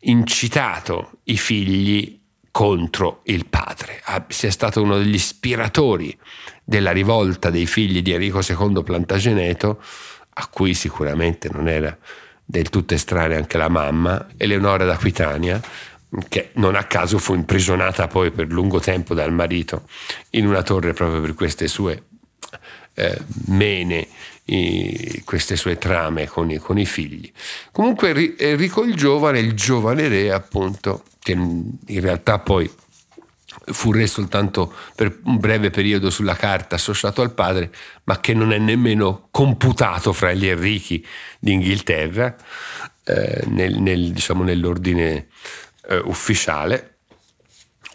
[0.00, 2.18] incitato i figli
[2.52, 6.16] contro il padre, sia stato uno degli ispiratori
[6.64, 9.80] della rivolta dei figli di Enrico II Plantageneto
[10.34, 11.96] a cui sicuramente non era
[12.44, 15.60] del tutto estranea anche la mamma, Eleonora d'Aquitania,
[16.28, 19.86] che non a caso fu imprigionata poi per lungo tempo dal marito
[20.30, 22.02] in una torre proprio per queste sue
[22.94, 24.08] eh, mene,
[24.46, 27.30] i, queste sue trame con i, con i, figli.
[27.70, 32.68] Comunque Enrico il giovane, il giovane re appunto, che in realtà poi
[33.66, 37.72] fu re soltanto per un breve periodo sulla carta associato al padre,
[38.04, 41.06] ma che non è nemmeno computato fra gli Enrichi
[41.38, 42.36] d'Inghilterra
[43.04, 45.28] eh, nel, nel, diciamo, nell'ordine
[45.88, 46.98] eh, ufficiale,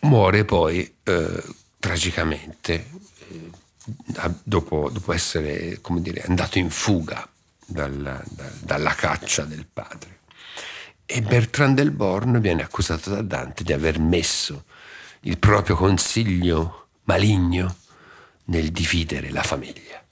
[0.02, 1.44] muore poi eh,
[1.80, 2.90] tragicamente,
[3.30, 7.28] eh, dopo, dopo essere dire, andato in fuga
[7.66, 8.22] dalla,
[8.60, 10.20] dalla caccia del padre.
[11.06, 14.66] E Bertrand del Born viene accusato da Dante di aver messo
[15.26, 17.76] il proprio consiglio maligno
[18.46, 20.04] nel dividere la famiglia,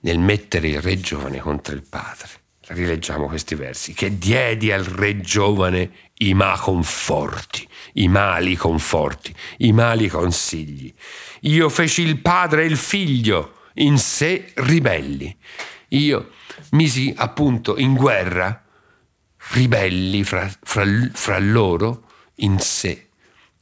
[0.00, 2.28] nel mettere il re giovane contro il padre.
[2.66, 3.92] Rileggiamo questi versi.
[3.92, 10.92] Che diedi al re giovane i ma conforti, i mali conforti, i mali consigli.
[11.42, 15.34] Io feci il padre e il figlio in sé ribelli.
[15.88, 16.30] Io
[16.70, 18.62] misi appunto in guerra
[19.52, 23.03] ribelli fra, fra, fra loro in sé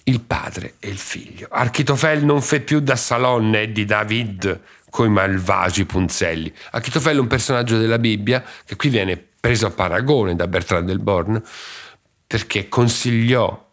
[0.05, 1.49] il padre e il figlio.
[1.51, 6.53] Architofel non fe più da Salonne di David coi malvagi punzelli.
[6.73, 10.99] Architofel è un personaggio della Bibbia che qui viene preso a paragone da Bertrand del
[10.99, 11.43] Born
[12.27, 13.71] perché consigliò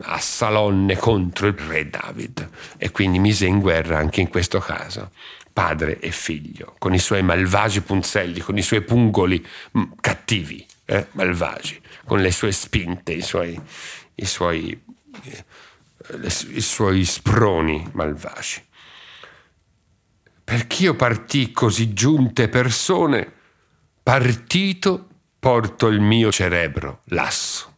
[0.00, 5.10] a Salonne contro il re David e quindi mise in guerra anche in questo caso
[5.58, 9.44] padre e figlio, con i suoi malvagi punzelli, con i suoi pungoli
[10.00, 13.60] cattivi, eh, malvagi, con le sue spinte, i suoi,
[14.14, 14.80] i suoi,
[16.52, 18.62] i suoi sproni malvagi.
[20.44, 23.30] Perch'io partì così giunte persone,
[24.02, 27.76] partito porto il mio cerebro lasso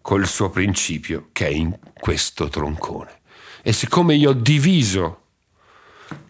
[0.00, 3.20] col suo principio che è in questo troncone.
[3.62, 5.24] E siccome io ho diviso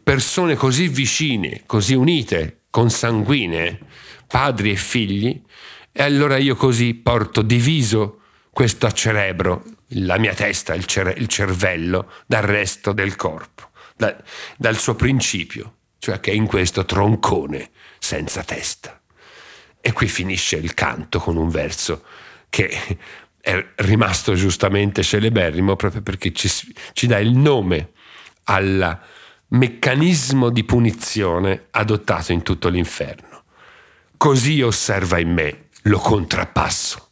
[0.03, 3.79] persone così vicine, così unite, consanguinee,
[4.27, 5.41] padri e figli,
[5.93, 9.63] e allora io così porto diviso questo cerebro,
[9.93, 14.17] la mia testa, il, cer- il cervello, dal resto del corpo, da-
[14.57, 19.01] dal suo principio, cioè che è in questo troncone senza testa.
[19.81, 22.05] E qui finisce il canto con un verso
[22.49, 22.99] che
[23.41, 26.51] è rimasto giustamente celeberrimo proprio perché ci,
[26.93, 27.93] ci dà il nome
[28.45, 29.01] al
[29.49, 33.45] meccanismo di punizione adottato in tutto l'inferno.
[34.17, 37.08] Così osserva in me, lo contrappasso.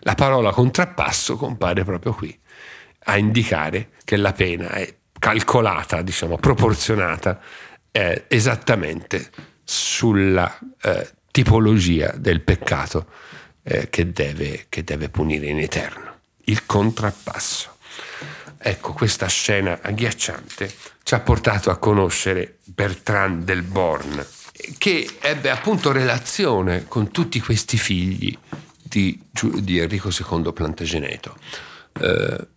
[0.00, 2.38] La parola contrappasso compare proprio qui,
[3.04, 7.40] a indicare che la pena è calcolata, diciamo, proporzionata
[7.90, 9.30] eh, esattamente
[9.64, 13.06] sulla eh, tipologia del peccato
[13.62, 16.18] eh, che, deve, che deve punire in eterno.
[16.44, 17.76] Il contrappasso.
[18.58, 20.72] Ecco, questa scena agghiacciante
[21.02, 24.26] ci ha portato a conoscere Bertrand del Born,
[24.76, 28.36] che ebbe appunto relazione con tutti questi figli
[28.90, 29.18] di,
[29.60, 31.36] di Enrico II Plantageneto.
[32.00, 32.48] Eh,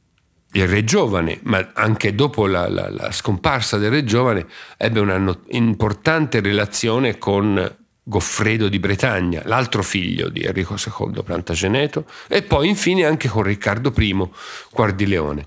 [0.56, 4.46] il re giovane, ma anche dopo la, la, la scomparsa del re giovane,
[4.78, 12.06] ebbe una not- importante relazione con Goffredo di Bretagna, l'altro figlio di Enrico II Plantageneto,
[12.28, 14.28] e poi infine anche con Riccardo I
[14.72, 15.46] Guardileone.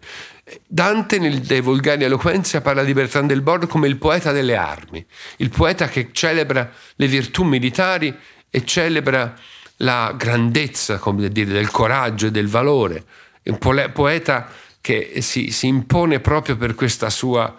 [0.67, 5.05] Dante nel De Volgari Eloquenzia parla di Bertrand del Born come il poeta delle armi,
[5.39, 8.17] il poeta che celebra le virtù militari
[8.49, 9.35] e celebra
[9.79, 13.05] la grandezza dire, del coraggio e del valore,
[13.45, 14.49] un poeta
[14.81, 17.55] che si, si impone proprio per questa sua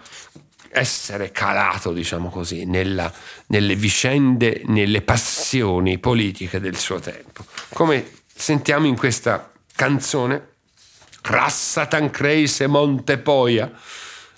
[0.70, 3.12] essere calato, diciamo così, nella,
[3.46, 7.44] nelle vicende, nelle passioni politiche del suo tempo.
[7.70, 10.56] Come sentiamo in questa canzone,
[11.22, 13.70] Rassa Tancreis e Montepoia,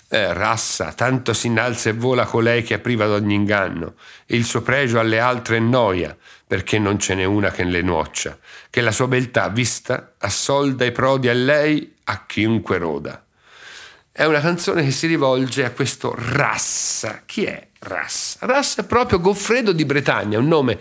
[0.09, 3.93] eh, rassa, tanto si innalza e vola colei che è priva d'ogni inganno,
[4.27, 6.15] il suo pregio alle altre è noia,
[6.51, 8.37] perché non ce n'è una che le nuoccia,
[8.69, 13.23] che la sua beltà vista assolda i prodi a lei a chiunque roda.
[14.11, 17.21] È una canzone che si rivolge a questo Rassa.
[17.25, 18.39] Chi è Rassa?
[18.41, 20.77] Rassa è proprio Goffredo di Bretagna, un nome,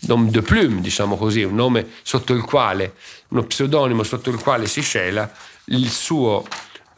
[0.00, 2.92] nom de plume, diciamo così, un nome sotto il quale,
[3.28, 5.32] uno pseudonimo sotto il quale si cela
[5.68, 6.46] il suo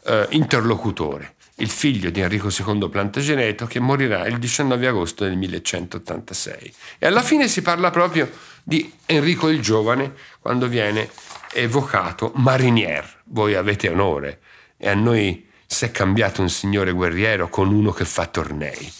[0.03, 6.73] eh, interlocutore, il figlio di Enrico II Plantageneto che morirà il 19 agosto del 1186.
[6.99, 8.29] E alla fine si parla proprio
[8.63, 11.09] di Enrico il Giovane quando viene
[11.53, 14.39] evocato Marinier, voi avete onore
[14.77, 18.91] e a noi si è cambiato un signore guerriero con uno che fa tornei.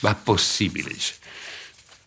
[0.00, 1.14] Ma è possibile, dice,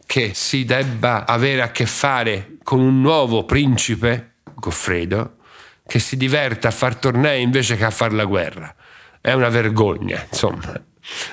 [0.05, 5.37] che si debba avere a che fare con un nuovo principe, Goffredo,
[5.85, 8.73] che si diverta a far tornei invece che a fare la guerra.
[9.21, 10.81] È una vergogna, insomma.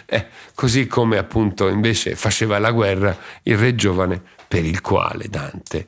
[0.07, 5.87] Eh, così come appunto invece faceva la guerra il re giovane per il quale Dante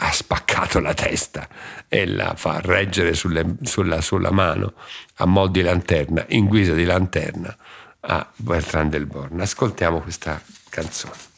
[0.00, 1.48] ha spaccato la testa
[1.88, 4.74] e la fa reggere sulle, sulla, sulla, mano
[5.16, 7.56] a mo' di lanterna, in guisa di lanterna
[8.00, 9.40] a Bertrand del Born.
[9.40, 11.37] Ascoltiamo questa canzone.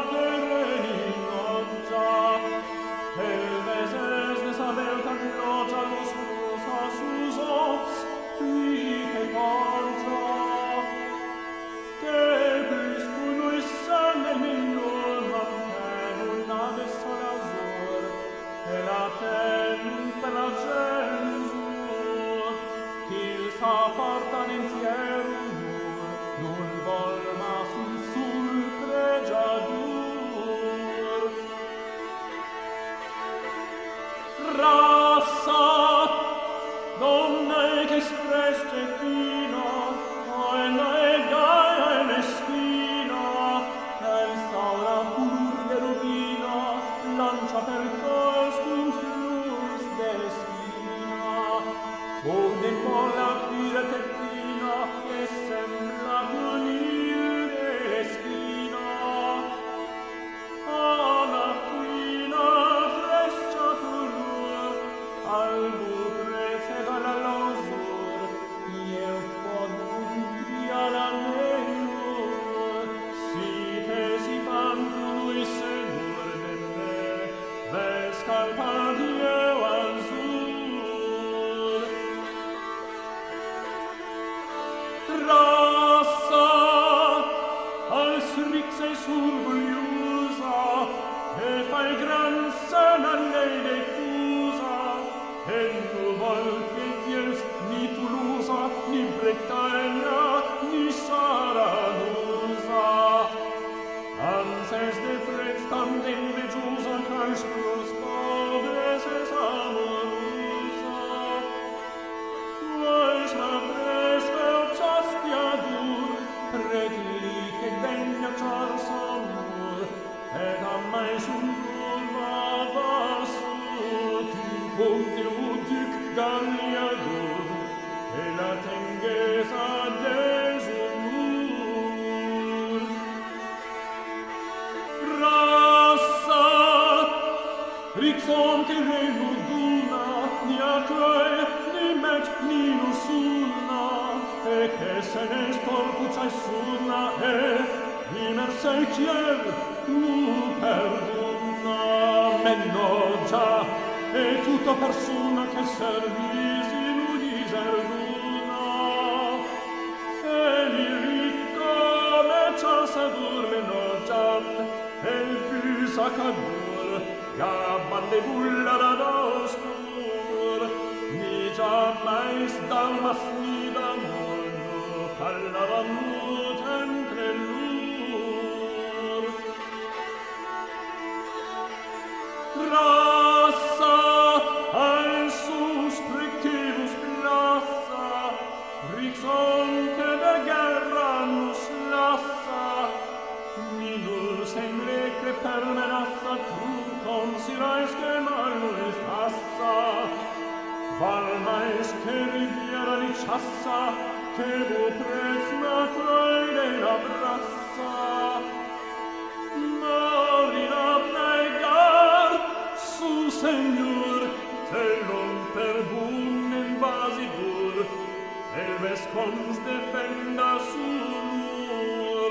[219.21, 222.29] cons defenda sur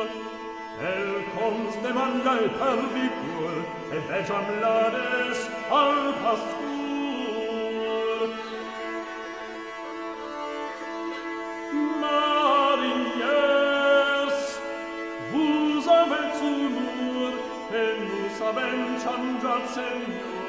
[0.93, 3.53] el cons demanda el pervicur
[3.95, 5.43] et vejam lades
[5.83, 6.69] al pascur.
[12.03, 13.29] Mariniers
[15.33, 17.33] vous avez sur nous
[17.81, 20.40] et nous savem changat seigneur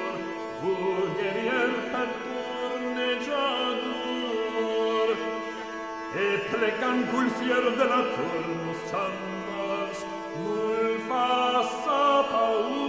[6.52, 10.00] plecan cul fier de la turnus chambas,
[10.44, 12.81] mul fassa paura,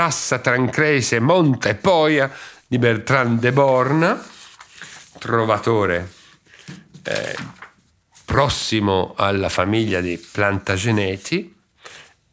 [0.00, 2.32] Rassa, Trancrese, Monta e Poia
[2.66, 4.18] di Bertrand de Borna,
[5.18, 6.10] trovatore
[7.02, 7.36] eh,
[8.24, 11.54] prossimo alla famiglia dei Plantageneti.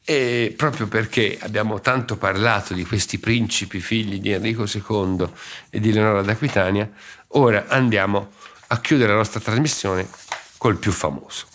[0.02, 5.30] E proprio perché abbiamo tanto parlato di questi principi figli di Enrico II
[5.70, 6.90] e di Leonora d'Aquitania,
[7.32, 8.32] ora andiamo
[8.68, 10.08] a chiudere la nostra trasmissione
[10.56, 11.48] col più famoso,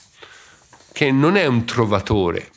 [0.93, 2.51] che non è un trovatore,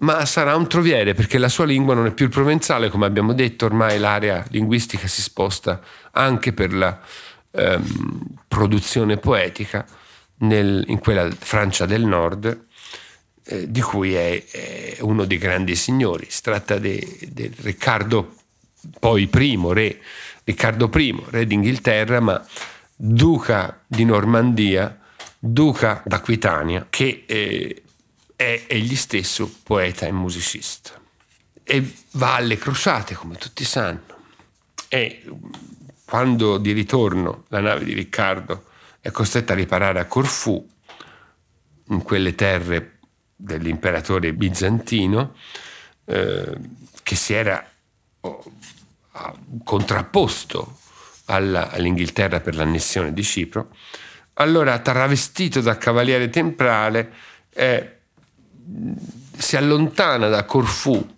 [0.00, 3.32] ma sarà un troviere perché la sua lingua non è più il provenzale, come abbiamo
[3.32, 5.80] detto, ormai l'area linguistica si sposta
[6.12, 7.00] anche per la
[7.50, 9.84] ehm, produzione poetica
[10.38, 12.66] nel, in quella Francia del Nord,
[13.44, 16.26] eh, di cui è, è, uno dei grandi signori.
[16.28, 17.00] Si tratta di
[17.62, 18.34] Riccardo,
[19.00, 19.98] poi primo re,
[20.44, 22.44] Riccardo I, re d'Inghilterra, ma
[22.94, 24.96] duca di Normandia,
[25.38, 27.82] duca d'Aquitania, che eh,
[28.38, 30.92] è egli stesso poeta e musicista.
[31.64, 34.04] E va alle crociate, come tutti sanno.
[34.86, 35.24] E
[36.04, 38.66] quando di ritorno la nave di Riccardo
[39.00, 40.64] è costretta a riparare a Corfù,
[41.88, 43.00] in quelle terre
[43.34, 45.34] dell'imperatore bizantino,
[46.04, 46.56] eh,
[47.02, 47.68] che si era
[48.20, 48.44] oh,
[49.64, 50.78] contrapposto
[51.24, 53.74] alla, all'Inghilterra per l'annessione di Cipro,
[54.34, 57.12] allora travestito da cavaliere temprale
[57.52, 57.97] eh,
[59.36, 61.16] si allontana da Corfù,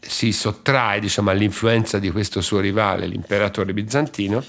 [0.00, 4.42] si sottrae diciamo, all'influenza di questo suo rivale, l'imperatore bizantino,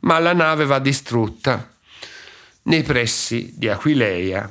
[0.00, 1.72] ma la nave va distrutta
[2.64, 4.48] nei pressi di Aquileia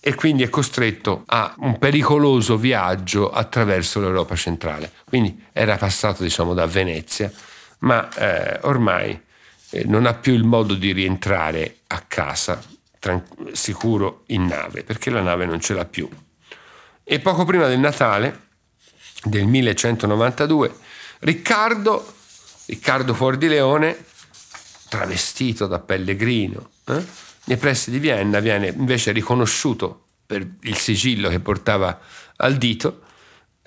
[0.00, 4.92] e quindi è costretto a un pericoloso viaggio attraverso l'Europa centrale.
[5.04, 7.30] Quindi era passato diciamo, da Venezia,
[7.80, 9.20] ma eh, ormai
[9.70, 12.60] eh, non ha più il modo di rientrare a casa
[13.52, 16.08] sicuro in nave, perché la nave non ce l'ha più.
[17.10, 18.48] E poco prima del Natale
[19.24, 20.74] del 1192,
[21.20, 22.06] Riccardo,
[22.66, 24.04] Riccardo Fuor di Leone,
[24.90, 27.02] travestito da pellegrino, eh,
[27.44, 31.98] nei pressi di Vienna viene invece riconosciuto per il sigillo che portava
[32.36, 33.04] al dito,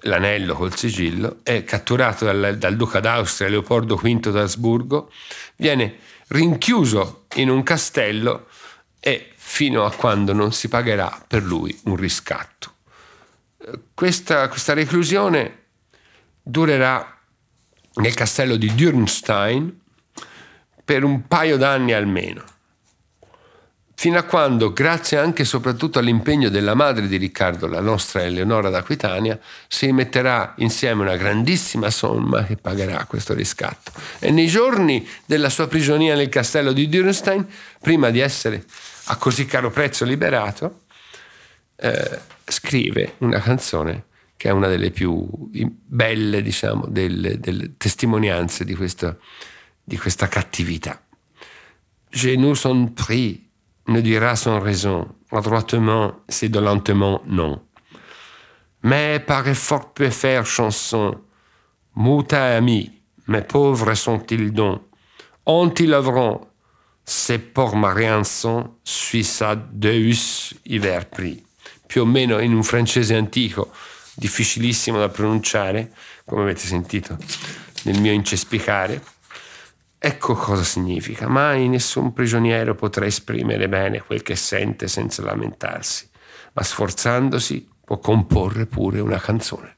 [0.02, 5.12] l'anello col sigillo, è catturato dal, dal duca d'Austria Leopoldo V d'Asburgo,
[5.56, 8.46] viene rinchiuso in un castello
[9.00, 12.71] e fino a quando non si pagherà per lui un riscatto.
[13.94, 15.58] Questa, questa reclusione
[16.42, 17.18] durerà
[17.94, 19.70] nel castello di Dürnstein
[20.84, 22.44] per un paio d'anni almeno,
[23.94, 28.70] fino a quando, grazie anche e soprattutto all'impegno della madre di Riccardo, la nostra Eleonora
[28.70, 33.92] d'Aquitania, si metterà insieme una grandissima somma che pagherà questo riscatto.
[34.18, 37.46] E nei giorni della sua prigionia nel castello di Dürnstein,
[37.80, 38.66] prima di essere
[39.06, 40.80] a così caro prezzo liberato,
[41.82, 44.06] eh, scrive una canzone
[44.38, 49.16] che è una delle più belle, diciamo, delle, delle testimonianze di questa,
[49.84, 51.00] di questa cattività.
[52.10, 53.40] Je nous son pris,
[53.88, 57.62] ne dira sans raison, adroitement, c'est de lentement, non.
[58.84, 61.22] Mais par effort peut faire chanson,
[61.96, 62.92] muta ami,
[63.28, 64.82] mes pauvres sont-ils donc
[65.46, 66.48] Ont-ils œuvront,
[67.06, 71.44] c'est pour ma rançon, suis sa deus hiver pris.
[71.92, 73.70] Più o meno in un francese antico,
[74.16, 75.92] difficilissimo da pronunciare,
[76.24, 77.18] come avete sentito
[77.84, 79.04] nel mio incespicare.
[79.98, 81.28] Ecco cosa significa.
[81.28, 86.10] Mai nessun prigioniero potrà esprimere bene quel che sente senza lamentarsi,
[86.54, 89.76] ma sforzandosi può comporre pure una canzone.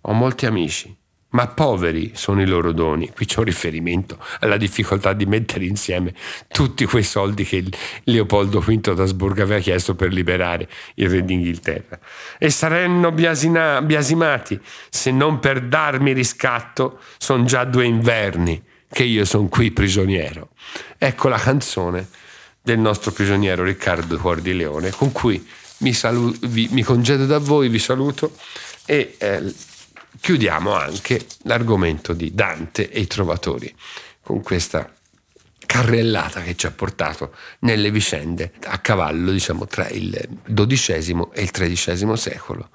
[0.00, 0.96] Ho molti amici,
[1.30, 3.10] ma poveri sono i loro doni.
[3.10, 6.14] Qui c'è un riferimento alla difficoltà di mettere insieme
[6.48, 7.64] tutti quei soldi che
[8.04, 11.98] Leopoldo V d'Asburgo aveva chiesto per liberare il re d'Inghilterra.
[12.38, 18.62] E saranno biasina, biasimati se non per darmi riscatto sono già due inverni
[18.92, 20.50] che io sono qui prigioniero.
[20.98, 22.08] Ecco la canzone
[22.60, 25.46] del nostro prigioniero Riccardo Cuor di Leone, con cui
[25.78, 28.34] mi, salu- vi, mi congedo da voi, vi saluto
[28.84, 29.54] e eh,
[30.18, 33.72] chiudiamo anche l'argomento di Dante e i trovatori
[34.22, 34.92] con questa
[35.66, 41.50] carrellata che ci ha portato nelle vicende a cavallo diciamo tra il XII e il
[41.50, 42.70] XIII secolo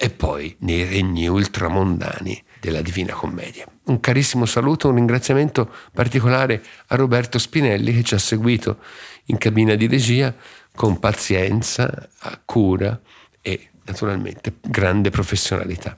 [0.00, 3.66] e poi nei regni ultramondani della Divina Commedia.
[3.86, 8.78] Un carissimo saluto, un ringraziamento particolare a Roberto Spinelli che ci ha seguito
[9.24, 10.32] in cabina di regia
[10.72, 12.08] con pazienza,
[12.44, 13.00] cura
[13.40, 15.96] e naturalmente grande professionalità.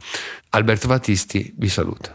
[0.50, 2.14] Alberto Battisti vi saluta.